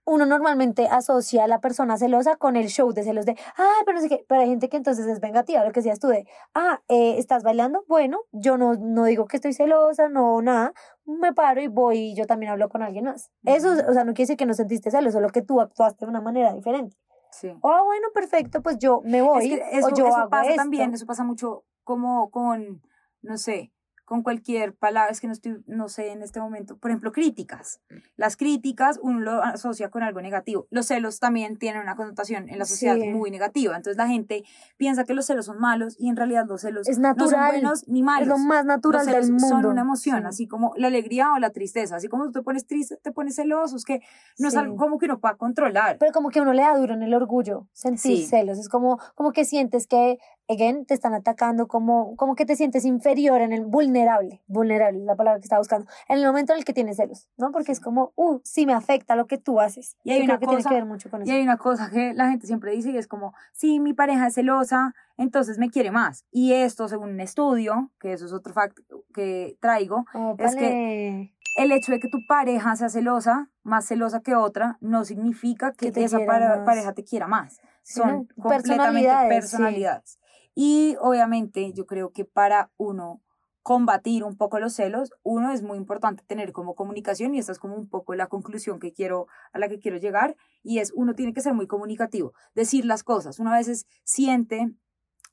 uno 0.06 0.26
normalmente 0.26 0.88
asocia 0.88 1.44
a 1.44 1.48
la 1.48 1.62
persona 1.62 1.98
celosa 1.98 2.36
con 2.36 2.56
el 2.56 2.68
show 2.68 2.92
de 2.92 3.04
celos 3.04 3.26
de, 3.26 3.32
ay, 3.56 3.84
pero 3.86 3.96
no 3.96 4.02
sé 4.02 4.10
qué, 4.10 4.26
pero 4.28 4.42
hay 4.42 4.48
gente 4.50 4.70
que 4.70 4.78
entonces 4.78 5.06
es 5.06 5.20
vengativa, 5.20 5.64
lo 5.64 5.72
que 5.72 5.80
decías 5.82 6.00
tú 6.00 6.08
de, 6.08 6.26
ah, 6.54 6.82
eh, 6.88 7.16
¿estás 7.18 7.44
bailando? 7.44 7.84
Bueno, 7.88 8.22
yo 8.32 8.58
no, 8.58 8.74
no 8.76 9.06
digo 9.06 9.26
que 9.26 9.38
estoy 9.38 9.54
celosa, 9.54 10.10
no, 10.10 10.42
nada, 10.42 10.74
me 11.06 11.34
paro 11.34 11.62
y 11.62 11.68
voy 11.68 11.98
y 12.00 12.16
yo 12.16 12.26
también 12.26 12.52
hablo 12.52 12.70
con 12.70 12.82
alguien 12.82 13.06
más. 13.06 13.32
Eso, 13.46 13.70
o 13.72 13.94
sea, 13.94 14.04
no 14.04 14.14
quiere 14.14 14.24
decir 14.24 14.38
que 14.38 14.46
no 14.46 14.54
sentiste 14.54 14.92
celos, 14.92 15.14
solo 15.14 15.30
que 15.30 15.42
tú 15.42 15.62
actuaste 15.62 16.06
de 16.06 16.10
una 16.10 16.22
manera 16.22 16.54
diferente. 16.54 16.98
Sí. 17.32 17.50
Ah, 17.64 17.82
bueno, 17.86 18.08
perfecto, 18.14 18.62
pues 18.62 18.78
yo 18.78 19.02
me 19.06 19.22
voy 19.22 19.54
Es 19.54 19.60
que 19.60 19.78
eso, 19.78 19.88
o 19.88 19.96
yo 19.96 20.08
eso 20.08 20.16
hago 20.18 20.30
pasa 20.30 20.50
esto. 20.50 20.56
también, 20.62 20.94
eso 20.94 21.06
pasa 21.06 21.24
mucho 21.24 21.64
como 21.84 22.30
con, 22.30 22.82
no 23.22 23.38
sé, 23.38 23.72
con 24.12 24.24
cualquier 24.24 24.76
palabra, 24.76 25.10
es 25.10 25.22
que 25.22 25.28
no 25.28 25.32
estoy, 25.32 25.64
no 25.68 25.88
sé 25.88 26.12
en 26.12 26.22
este 26.22 26.42
momento, 26.42 26.76
por 26.78 26.92
ejemplo, 26.92 27.14
críticas. 27.14 27.80
Las 28.18 28.36
críticas 28.36 29.00
uno 29.02 29.22
lo 29.22 29.42
asocia 29.42 29.88
con 29.90 30.04
algo 30.04 30.20
negativo. 30.22 30.68
Los 30.70 30.88
celos 30.88 31.22
también 31.22 31.56
tienen 31.58 31.82
una 31.82 31.96
connotación 31.96 32.50
en 32.50 32.60
la 32.60 32.66
sociedad 32.66 32.98
Sí. 32.98 33.08
muy 33.08 33.32
negativa. 33.32 33.74
Entonces 33.78 33.96
la 33.98 34.10
gente 34.10 34.44
piensa 34.76 35.06
que 35.06 35.14
los 35.14 35.26
celos 35.28 35.46
son 35.46 35.60
malos 35.62 35.96
y 35.98 36.10
en 36.10 36.18
realidad 36.18 36.46
los 36.46 36.60
celos 36.60 36.90
Es 36.90 37.00
no 37.00 37.08
son 37.08 37.18
natural, 37.20 37.52
buenos 37.52 37.88
ni 37.88 38.04
malos. 38.04 38.24
Es 38.24 38.28
lo 38.28 38.38
más 38.38 38.66
natural 38.66 39.06
los 39.06 39.14
celos 39.14 39.26
del 39.28 39.32
mundo. 39.36 39.48
son 39.48 39.66
una 39.68 39.82
emoción, 39.84 40.20
Sí. 40.24 40.28
así 40.28 40.48
como 40.50 40.74
la 40.76 40.88
alegría 40.88 41.32
o 41.34 41.40
la 41.40 41.52
tristeza. 41.52 41.96
Así 41.96 42.10
como 42.10 42.26
tú 42.26 42.32
te 42.34 42.42
pones 42.42 42.68
triste, 42.68 42.98
te 43.02 43.14
pones 43.14 43.36
celoso, 43.38 43.78
es 43.78 43.86
que 43.86 44.02
no 44.40 44.50
es 44.50 44.54
Sí. 44.56 44.60
algo 44.60 44.76
como 44.76 44.98
que 44.98 45.06
uno 45.06 45.22
pueda 45.22 45.36
controlar. 45.36 46.00
Pero 46.00 46.12
como 46.12 46.32
que 46.32 46.42
uno 46.42 46.52
le 46.52 46.64
da 46.64 46.76
duro 46.76 46.96
en 46.96 47.04
el 47.04 47.14
orgullo, 47.14 47.70
sentir 47.72 48.28
celos. 48.28 48.60
Es 48.60 48.68
como, 48.68 49.00
como 49.16 49.32
que 49.32 49.46
sientes 49.46 49.88
que, 49.88 50.18
again, 50.52 50.86
te 50.86 50.94
están 50.94 51.14
atacando, 51.14 51.68
como, 51.68 52.16
como 52.16 52.36
que 52.36 52.46
te 52.46 52.56
sientes 52.56 52.86
inferior 52.86 53.42
en 53.42 53.54
el 53.54 53.66
vulnerable. 53.66 54.42
Vulnerable 54.48 55.00
es 55.00 55.06
la 55.06 55.16
palabra 55.16 55.40
que 55.40 55.46
estaba 55.46 55.60
buscando. 55.60 55.88
En 56.10 56.20
el 56.20 56.26
momento 56.26 56.54
en 56.54 56.60
el 56.60 56.66
que 56.66 56.74
tienes 56.74 56.98
celos, 56.98 57.28
¿no? 57.38 57.52
Porque 57.52 57.72
es 57.72 57.80
como, 57.80 58.12
uh, 58.16 58.40
sí 58.44 58.66
me 58.66 58.74
afecta 58.74 59.16
lo 59.16 59.28
que 59.28 59.38
tú 59.38 59.60
haces. 59.60 59.96
Y 60.04 60.12
hay 60.12 60.20
Yo 60.20 60.26
una 60.26 60.38
creo 60.38 60.40
que 60.40 60.46
tiene 60.48 60.64
cosa- 60.64 60.70
que 60.70 60.76
ver 60.76 60.86
mucho 60.86 61.10
con 61.10 61.22
Y 61.22 61.24
eso. 61.24 61.34
hay 61.34 61.42
una 61.44 61.58
cosa 61.58 61.90
que 61.90 62.14
la 62.14 62.30
gente 62.30 62.48
siempre 62.48 62.72
dice 62.72 62.92
y 62.92 62.98
es 62.98 63.08
como, 63.08 63.34
si 63.54 63.80
mi 63.80 63.94
pareja 63.94 64.28
es 64.28 64.36
celosa, 64.36 64.94
entonces 65.18 65.58
me 65.58 65.70
quiere 65.70 65.92
más. 65.92 66.26
Y 66.32 66.54
esto, 66.54 66.88
según 66.88 67.10
un 67.12 67.20
estudio, 67.20 67.92
que 68.00 68.14
eso 68.14 68.26
es 68.26 68.34
otro 68.34 68.54
fact 68.54 68.78
que 69.14 69.58
traigo, 69.60 70.06
es 70.38 70.54
Ópale. 70.54 71.34
el 71.58 71.72
hecho 71.72 71.92
de 71.92 72.00
que 72.00 72.08
tu 72.10 72.20
pareja 72.28 72.76
sea 72.76 72.90
celosa, 72.90 73.50
más 73.64 73.86
celosa 73.86 74.22
que 74.22 74.36
otra, 74.36 74.78
no 74.82 75.04
significa 75.06 75.74
que, 75.74 75.92
Que 75.92 76.04
esa 76.06 76.20
más. 76.20 76.60
pareja 76.66 76.94
te 76.94 77.04
quiera 77.04 77.28
más. 77.28 77.60
Sí, 77.84 77.96
Son 78.00 78.08
¿no? 78.10 78.18
completamente 78.44 78.68
Personalidades, 78.68 79.28
sí. 79.28 79.40
personalidades. 79.40 80.20
Y 80.56 80.96
obviamente 81.00 81.74
yo 81.74 81.86
creo 81.86 82.12
que 82.12 82.26
para 82.26 82.72
uno 82.78 83.22
combatir 83.64 84.24
un 84.24 84.38
poco 84.38 84.60
los 84.60 84.74
celos, 84.74 85.12
uno 85.24 85.52
es 85.52 85.62
muy 85.62 85.78
importante 85.78 86.24
tener 86.26 86.52
como 86.52 86.74
comunicación 86.74 87.36
y 87.36 87.40
esta 87.40 87.52
es 87.52 87.60
como 87.60 87.76
un 87.76 87.88
poco 87.88 88.16
la 88.16 88.28
conclusión 88.28 88.80
que 88.80 88.92
quiero 88.92 89.28
a 89.54 89.60
la 89.60 89.70
que 89.70 89.80
quiero 89.80 89.98
llegar 89.98 90.36
y 90.64 90.80
es 90.80 90.92
uno 90.96 91.14
tiene 91.14 91.34
que 91.34 91.42
ser 91.42 91.54
muy 91.54 91.68
comunicativo, 91.68 92.34
decir 92.56 92.86
las 92.86 93.04
cosas. 93.04 93.40
Uno 93.40 93.52
a 93.52 93.58
veces 93.58 93.86
siente 94.04 94.74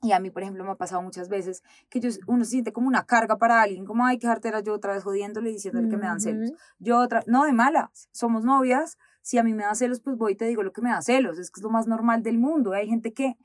y 0.01 0.13
a 0.13 0.19
mí, 0.19 0.29
por 0.29 0.43
ejemplo, 0.43 0.63
me 0.63 0.71
ha 0.71 0.75
pasado 0.75 1.01
muchas 1.01 1.27
veces 1.27 1.61
que 1.89 1.99
yo, 1.99 2.09
uno 2.27 2.45
se 2.45 2.51
siente 2.51 2.71
como 2.71 2.87
una 2.87 3.05
carga 3.05 3.37
para 3.37 3.61
alguien, 3.61 3.85
como, 3.85 4.05
ay, 4.05 4.17
qué 4.17 4.27
jartera, 4.27 4.61
yo 4.61 4.73
otra 4.73 4.93
vez 4.93 5.03
jodiéndole 5.03 5.49
y 5.49 5.53
diciéndole 5.53 5.89
que 5.89 5.97
me 5.97 6.05
dan 6.05 6.21
celos. 6.21 6.51
Yo 6.77 6.99
otra, 6.99 7.21
no 7.27 7.43
de 7.43 7.51
malas, 7.51 8.07
somos 8.11 8.45
novias, 8.45 8.97
si 9.21 9.37
a 9.37 9.43
mí 9.43 9.53
me 9.53 9.63
da 9.63 9.75
celos, 9.75 9.99
pues 9.99 10.15
voy 10.17 10.33
y 10.33 10.35
te 10.35 10.45
digo 10.45 10.63
lo 10.63 10.71
que 10.71 10.81
me 10.81 10.89
da 10.89 11.01
celos, 11.01 11.37
es 11.37 11.51
que 11.51 11.59
es 11.59 11.63
lo 11.63 11.69
más 11.69 11.85
normal 11.85 12.23
del 12.23 12.37
mundo. 12.37 12.71
Hay 12.71 12.87
gente 12.87 13.11
que, 13.11 13.35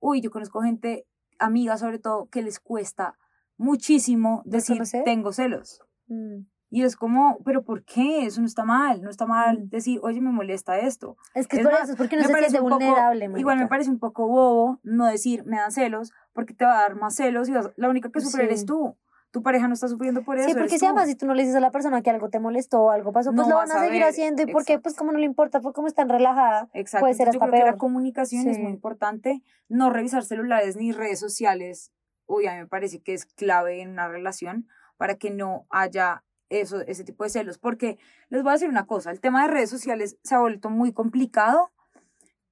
uy, 0.00 0.22
yo 0.22 0.30
conozco 0.30 0.62
gente, 0.62 1.06
amigas 1.38 1.80
sobre 1.80 1.98
todo, 1.98 2.28
que 2.28 2.42
les 2.42 2.60
cuesta 2.60 3.16
muchísimo 3.56 4.42
decir, 4.44 4.80
tengo 5.04 5.32
celos. 5.32 5.82
Mm. 6.06 6.42
Y 6.70 6.82
es 6.82 6.96
como, 6.96 7.38
pero 7.44 7.64
¿por 7.64 7.82
qué? 7.84 8.26
Eso 8.26 8.40
no 8.42 8.46
está 8.46 8.62
mal, 8.64 9.00
no 9.02 9.08
está 9.08 9.24
mal 9.26 9.58
Mm. 9.64 9.68
decir, 9.70 10.00
oye, 10.02 10.20
me 10.20 10.30
molesta 10.30 10.78
esto. 10.78 11.16
Es 11.34 11.46
que 11.48 11.58
es 11.58 11.62
por 11.62 11.72
más, 11.72 11.82
eso, 11.84 11.92
es 11.92 11.98
porque 11.98 12.16
me 12.16 12.24
se 12.24 12.28
parece 12.32 12.50
siente 12.50 12.68
poco- 12.68 12.84
vulnerable. 12.84 13.30
Igual 13.36 13.58
me 13.58 13.66
parece 13.68 13.90
un 13.90 13.98
poco 13.98 14.28
bobo 14.28 14.78
no 14.82 15.06
decir, 15.06 15.44
me 15.46 15.56
dan 15.56 15.72
celos, 15.72 16.12
porque 16.34 16.52
te 16.54 16.64
va 16.66 16.78
a 16.78 16.82
dar 16.82 16.94
más 16.96 17.14
celos 17.14 17.48
y 17.48 17.52
vas- 17.52 17.70
la 17.76 17.88
única 17.88 18.10
que 18.10 18.20
sufre 18.20 18.42
Sí. 18.42 18.46
eres 18.48 18.66
tú. 18.66 18.96
Tu 19.30 19.42
pareja 19.42 19.68
no 19.68 19.74
está 19.74 19.88
sufriendo 19.88 20.22
por 20.22 20.38
eso. 20.38 20.48
Sí, 20.48 20.54
porque 20.54 20.78
si 20.78 20.86
además 20.86 21.06
si 21.06 21.14
tú 21.14 21.26
no 21.26 21.34
le 21.34 21.42
dices 21.42 21.56
a 21.56 21.60
la 21.60 21.70
persona 21.70 22.00
que 22.00 22.08
algo 22.08 22.30
te 22.30 22.40
molestó 22.40 22.84
o 22.84 22.90
algo 22.90 23.12
pasó, 23.12 23.30
pues 23.30 23.46
No 23.46 23.48
lo 23.48 23.56
van 23.56 23.70
a 23.70 23.80
seguir 23.80 24.00
ver, 24.00 24.08
haciendo 24.08 24.42
y 24.42 24.46
porque 24.46 24.78
pues 24.78 24.94
exacto. 24.94 24.98
como 25.00 25.12
no 25.12 25.18
le 25.18 25.26
importa, 25.26 25.60
pues 25.60 25.74
como 25.74 25.86
están 25.86 26.08
relajada, 26.08 26.70
Exacto. 26.72 27.02
puede 27.02 27.14
ser 27.14 27.30
yo 27.32 27.38
creo 27.38 27.52
que 27.52 27.58
la 27.58 27.76
comunicación 27.76 28.48
es 28.48 28.58
muy 28.58 28.70
importante. 28.72 29.42
No 29.68 29.90
revisar 29.90 30.24
celulares 30.24 30.76
ni 30.76 30.92
redes 30.92 31.20
sociales. 31.20 31.92
Uy, 32.26 32.46
a 32.46 32.52
mí 32.52 32.58
me 32.58 32.66
parece 32.66 33.02
que 33.02 33.12
es 33.14 33.26
clave 33.26 33.82
en 33.82 33.90
una 33.90 34.08
relación 34.08 34.66
para 34.96 35.16
que 35.16 35.30
no 35.30 35.66
haya 35.70 36.24
eso, 36.48 36.80
ese 36.80 37.04
tipo 37.04 37.24
de 37.24 37.30
celos. 37.30 37.58
Porque 37.58 37.98
les 38.30 38.42
voy 38.42 38.50
a 38.50 38.52
decir 38.54 38.68
una 38.68 38.86
cosa, 38.86 39.10
el 39.10 39.20
tema 39.20 39.42
de 39.42 39.52
redes 39.52 39.70
sociales 39.70 40.16
se 40.22 40.34
ha 40.34 40.40
vuelto 40.40 40.70
muy 40.70 40.92
complicado, 40.92 41.70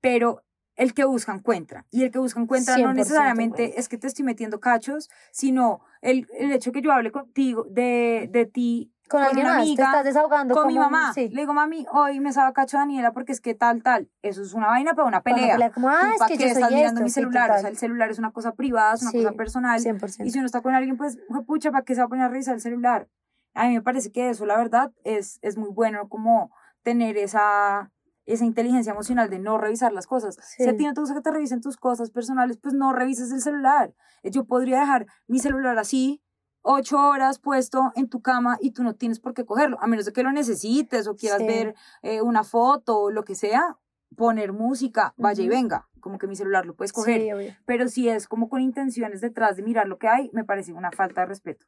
pero 0.01 0.43
el 0.77 0.95
que 0.95 1.05
busca 1.05 1.33
encuentra. 1.33 1.87
Y 1.91 2.05
el 2.05 2.11
que 2.11 2.19
busca 2.19 2.41
encuentra 2.41 2.77
no 2.77 2.91
100%, 2.91 2.95
necesariamente 2.95 3.81
es 3.81 3.89
que 3.89 3.99
te 3.99 4.07
estoy 4.07 4.25
metiendo 4.25 4.61
cachos, 4.61 5.11
sino 5.33 5.81
el, 6.03 6.29
el 6.39 6.53
hecho 6.53 6.71
que 6.73 6.83
yo 6.83 6.93
hable 6.93 7.11
contigo, 7.11 7.65
de, 7.71 8.29
de 8.31 8.47
ti 8.47 8.93
con, 9.09 9.21
con 9.21 9.29
alguien 9.29 9.47
una 9.47 9.55
más, 9.55 9.63
te 9.65 9.69
amiga, 9.71 9.85
estás 9.85 10.05
desahogando 10.05 10.55
con 10.55 10.67
mi 10.67 10.79
mamá. 10.79 11.13
sí, 11.15 11.29
Le 11.29 11.43
digo, 11.43 11.55
mami, 11.55 11.87
hoy 11.93 12.19
me 12.21 12.31
estaba 12.31 12.53
cacho 12.53 12.77
Daniela 12.77 13.13
porque 13.13 13.33
es 13.33 13.41
que 13.41 13.55
tal, 13.55 13.83
tal. 13.83 14.11
Eso 14.23 14.43
es 14.43 14.53
una 14.53 14.67
vaina 14.67 14.95
para 14.95 15.07
una 15.09 15.23
para 15.23 15.37
pelea. 15.37 15.71
como, 15.71 15.89
ah, 15.89 16.01
¿Tú 16.03 16.07
es 16.13 16.19
pa' 16.19 16.27
que 16.27 16.37
yo 16.39 16.47
estás 16.47 16.63
soy 16.65 16.75
mirando 16.75 16.89
esto, 17.01 17.03
mi 17.05 17.09
sí, 17.11 17.15
celular? 17.15 17.51
o 17.53 17.59
sea, 17.59 17.69
el 17.71 17.77
celular 17.77 18.11
es 18.11 18.19
una 18.19 18.33
cosa 18.33 18.53
privada, 18.53 18.95
es 18.95 19.03
una 19.03 19.11
Sí, 19.13 19.19
cosa 19.23 19.33
personal. 19.37 19.81
100%. 19.81 20.27
Y 20.27 20.31
si 20.31 20.39
uno 20.39 20.47
está 20.47 20.61
con 20.61 20.75
alguien, 20.75 20.97
pues, 20.97 21.19
pucha, 21.47 21.71
¿para 21.71 21.85
qué 21.85 21.95
se 21.95 22.01
va 22.01 22.07
a 22.07 22.09
poner 22.09 22.25
a 22.25 22.29
revisar 22.29 22.55
el 22.55 22.61
celular? 22.61 23.09
A 23.55 23.69
mí 23.69 23.75
me 23.75 23.83
parece 23.83 24.11
que 24.13 24.29
eso, 24.29 24.45
la 24.45 24.57
verdad, 24.59 24.93
es, 25.05 25.39
es 25.41 25.57
muy 25.57 25.71
bueno 25.71 26.09
como 26.09 26.51
tener 26.83 27.17
esa, 27.17 27.91
esa 28.27 28.45
inteligencia 28.45 28.93
emocional 28.93 29.31
de 29.31 29.39
no 29.39 29.57
revisar 29.59 29.93
las 29.93 30.07
cosas. 30.07 30.37
Si 30.57 30.65
a 30.65 30.73
Sí. 30.73 30.77
ti 30.79 30.85
no 30.85 30.93
te 30.95 31.01
gusta 31.01 31.15
que 31.15 31.21
te 31.23 31.31
revisen 31.31 31.61
tus 31.61 31.77
cosas 31.77 32.11
personales, 32.11 32.59
pues 32.59 32.75
no 32.75 32.93
revises 32.93 33.31
el 33.33 33.41
celular. 33.41 33.95
Eh, 34.23 34.31
Yo 34.31 34.45
podría 34.45 34.81
dejar 34.81 35.07
mi 35.29 35.39
celular 35.39 35.79
así, 35.79 36.23
ocho 36.63 36.99
horas 36.99 37.39
puesto 37.39 37.93
en 37.95 38.09
tu 38.09 38.21
cama 38.23 38.59
y 38.61 38.73
tú 38.73 38.83
no 38.83 38.95
tienes 38.97 39.21
por 39.21 39.33
qué 39.35 39.45
cogerlo, 39.45 39.79
a 39.81 39.87
menos 39.87 40.05
de 40.05 40.13
que 40.13 40.23
lo 40.25 40.33
necesites 40.33 41.07
o 41.07 41.15
quieras 41.17 41.39
Sí. 41.41 41.47
ver 41.47 41.75
eh, 42.03 42.21
una 42.23 42.43
foto 42.43 42.99
o 42.99 43.11
lo 43.11 43.23
que 43.25 43.37
sea, 43.37 43.79
poner 44.17 44.53
música, 44.53 45.15
vaya 45.17 45.43
y 45.45 45.49
venga, 45.49 45.89
como 46.01 46.19
que 46.19 46.27
mi 46.27 46.35
celular 46.37 46.67
lo 46.67 46.75
puedes 46.75 46.93
coger 46.93 47.21
Sí, 47.21 47.55
pero 47.67 47.89
si 47.89 48.09
es 48.09 48.27
como 48.29 48.49
con 48.49 48.61
intenciones 48.61 49.21
detrás 49.21 49.57
de 49.57 49.63
mirar 49.63 49.87
lo 49.89 49.99
que 49.99 50.09
hay, 50.09 50.31
me 50.33 50.45
parece 50.45 50.73
una 50.73 50.91
falta 50.91 51.21
de 51.23 51.27
respeto. 51.29 51.67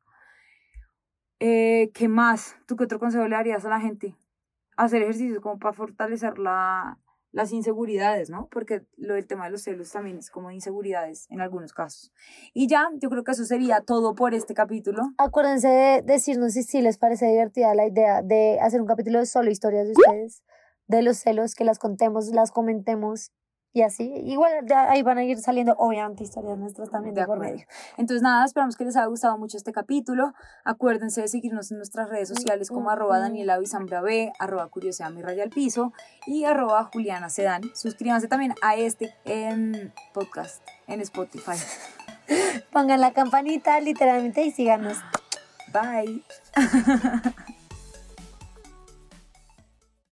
Eh, 1.40 1.90
¿Qué 1.94 2.08
más? 2.08 2.56
¿Tú 2.66 2.76
qué 2.76 2.84
otro 2.84 2.98
consejo 2.98 3.24
le 3.28 3.36
darías 3.36 3.64
a 3.64 3.68
la 3.68 3.80
gente? 3.80 4.16
Hacer 4.78 5.02
ejercicio 5.02 5.40
como 5.40 5.58
para 5.58 5.74
fortalecer 5.74 6.38
la, 6.38 6.98
las 7.32 7.52
inseguridades, 7.52 8.30
¿no? 8.30 8.48
Porque 8.50 8.86
lo 8.96 9.14
del 9.14 9.26
tema 9.26 9.44
de 9.44 9.50
los 9.50 9.62
celos 9.62 9.92
también 9.92 10.18
es 10.18 10.30
como 10.30 10.48
de 10.48 10.54
inseguridades 10.54 11.26
en 11.30 11.40
algunos 11.40 11.72
casos. 11.72 12.12
Y 12.54 12.68
ya, 12.68 12.88
yo 12.96 13.10
creo 13.10 13.24
que 13.24 13.32
eso 13.32 13.44
sería 13.44 13.82
todo 13.82 14.14
por 14.14 14.34
este 14.34 14.54
capítulo. 14.54 15.02
Acuérdense 15.18 15.68
de 15.68 16.02
decirnos 16.02 16.54
si 16.54 16.62
sí 16.62 16.80
les 16.80 16.96
parece 16.96 17.26
divertida 17.26 17.74
la 17.74 17.86
idea 17.86 18.22
de 18.22 18.58
hacer 18.60 18.80
un 18.80 18.86
capítulo 18.86 19.18
de 19.18 19.26
solo 19.26 19.50
historias 19.50 19.86
de 19.86 19.92
ustedes, 19.92 20.42
de 20.86 21.02
los 21.02 21.18
celos, 21.18 21.54
que 21.54 21.64
las 21.64 21.78
contemos, 21.78 22.28
las 22.28 22.50
comentemos 22.50 23.32
Y 23.72 23.82
así, 23.82 24.10
igual 24.24 24.52
ya 24.66 24.90
ahí 24.90 25.02
van 25.02 25.18
a 25.18 25.24
ir 25.24 25.38
saliendo, 25.38 25.74
obviamente, 25.78 26.24
historias 26.24 26.58
nuestras 26.58 26.90
también 26.90 27.14
de, 27.14 27.26
por 27.26 27.38
medio. 27.38 27.66
Entonces, 27.96 28.22
nada, 28.22 28.44
esperamos 28.44 28.76
que 28.76 28.84
les 28.84 28.96
haya 28.96 29.06
gustado 29.06 29.36
mucho 29.36 29.56
este 29.56 29.72
capítulo. 29.72 30.32
Acuérdense 30.64 31.20
de 31.20 31.28
seguirnos 31.28 31.70
en 31.70 31.76
nuestras 31.76 32.08
redes 32.08 32.28
sociales 32.28 32.70
como 32.70 32.90
arroba 32.90 33.18
Daniela 33.18 33.58
B, 33.58 34.32
arroba 34.38 34.68
Curiosidad 34.68 35.10
Mi 35.10 35.22
Raya 35.22 35.42
al 35.42 35.50
Piso 35.50 35.92
y 36.26 36.44
arroba 36.44 36.90
Juliana 36.92 37.28
Sedan. 37.28 37.62
Suscríbanse 37.74 38.26
también 38.26 38.54
a 38.62 38.76
este 38.76 39.14
en 39.24 39.92
podcast 40.14 40.62
en 40.86 41.00
Spotify. 41.02 41.56
Pongan 42.72 43.00
la 43.00 43.12
campanita 43.12 43.78
literalmente 43.80 44.42
y 44.42 44.50
síganos. 44.50 44.98
Bye. 45.72 46.22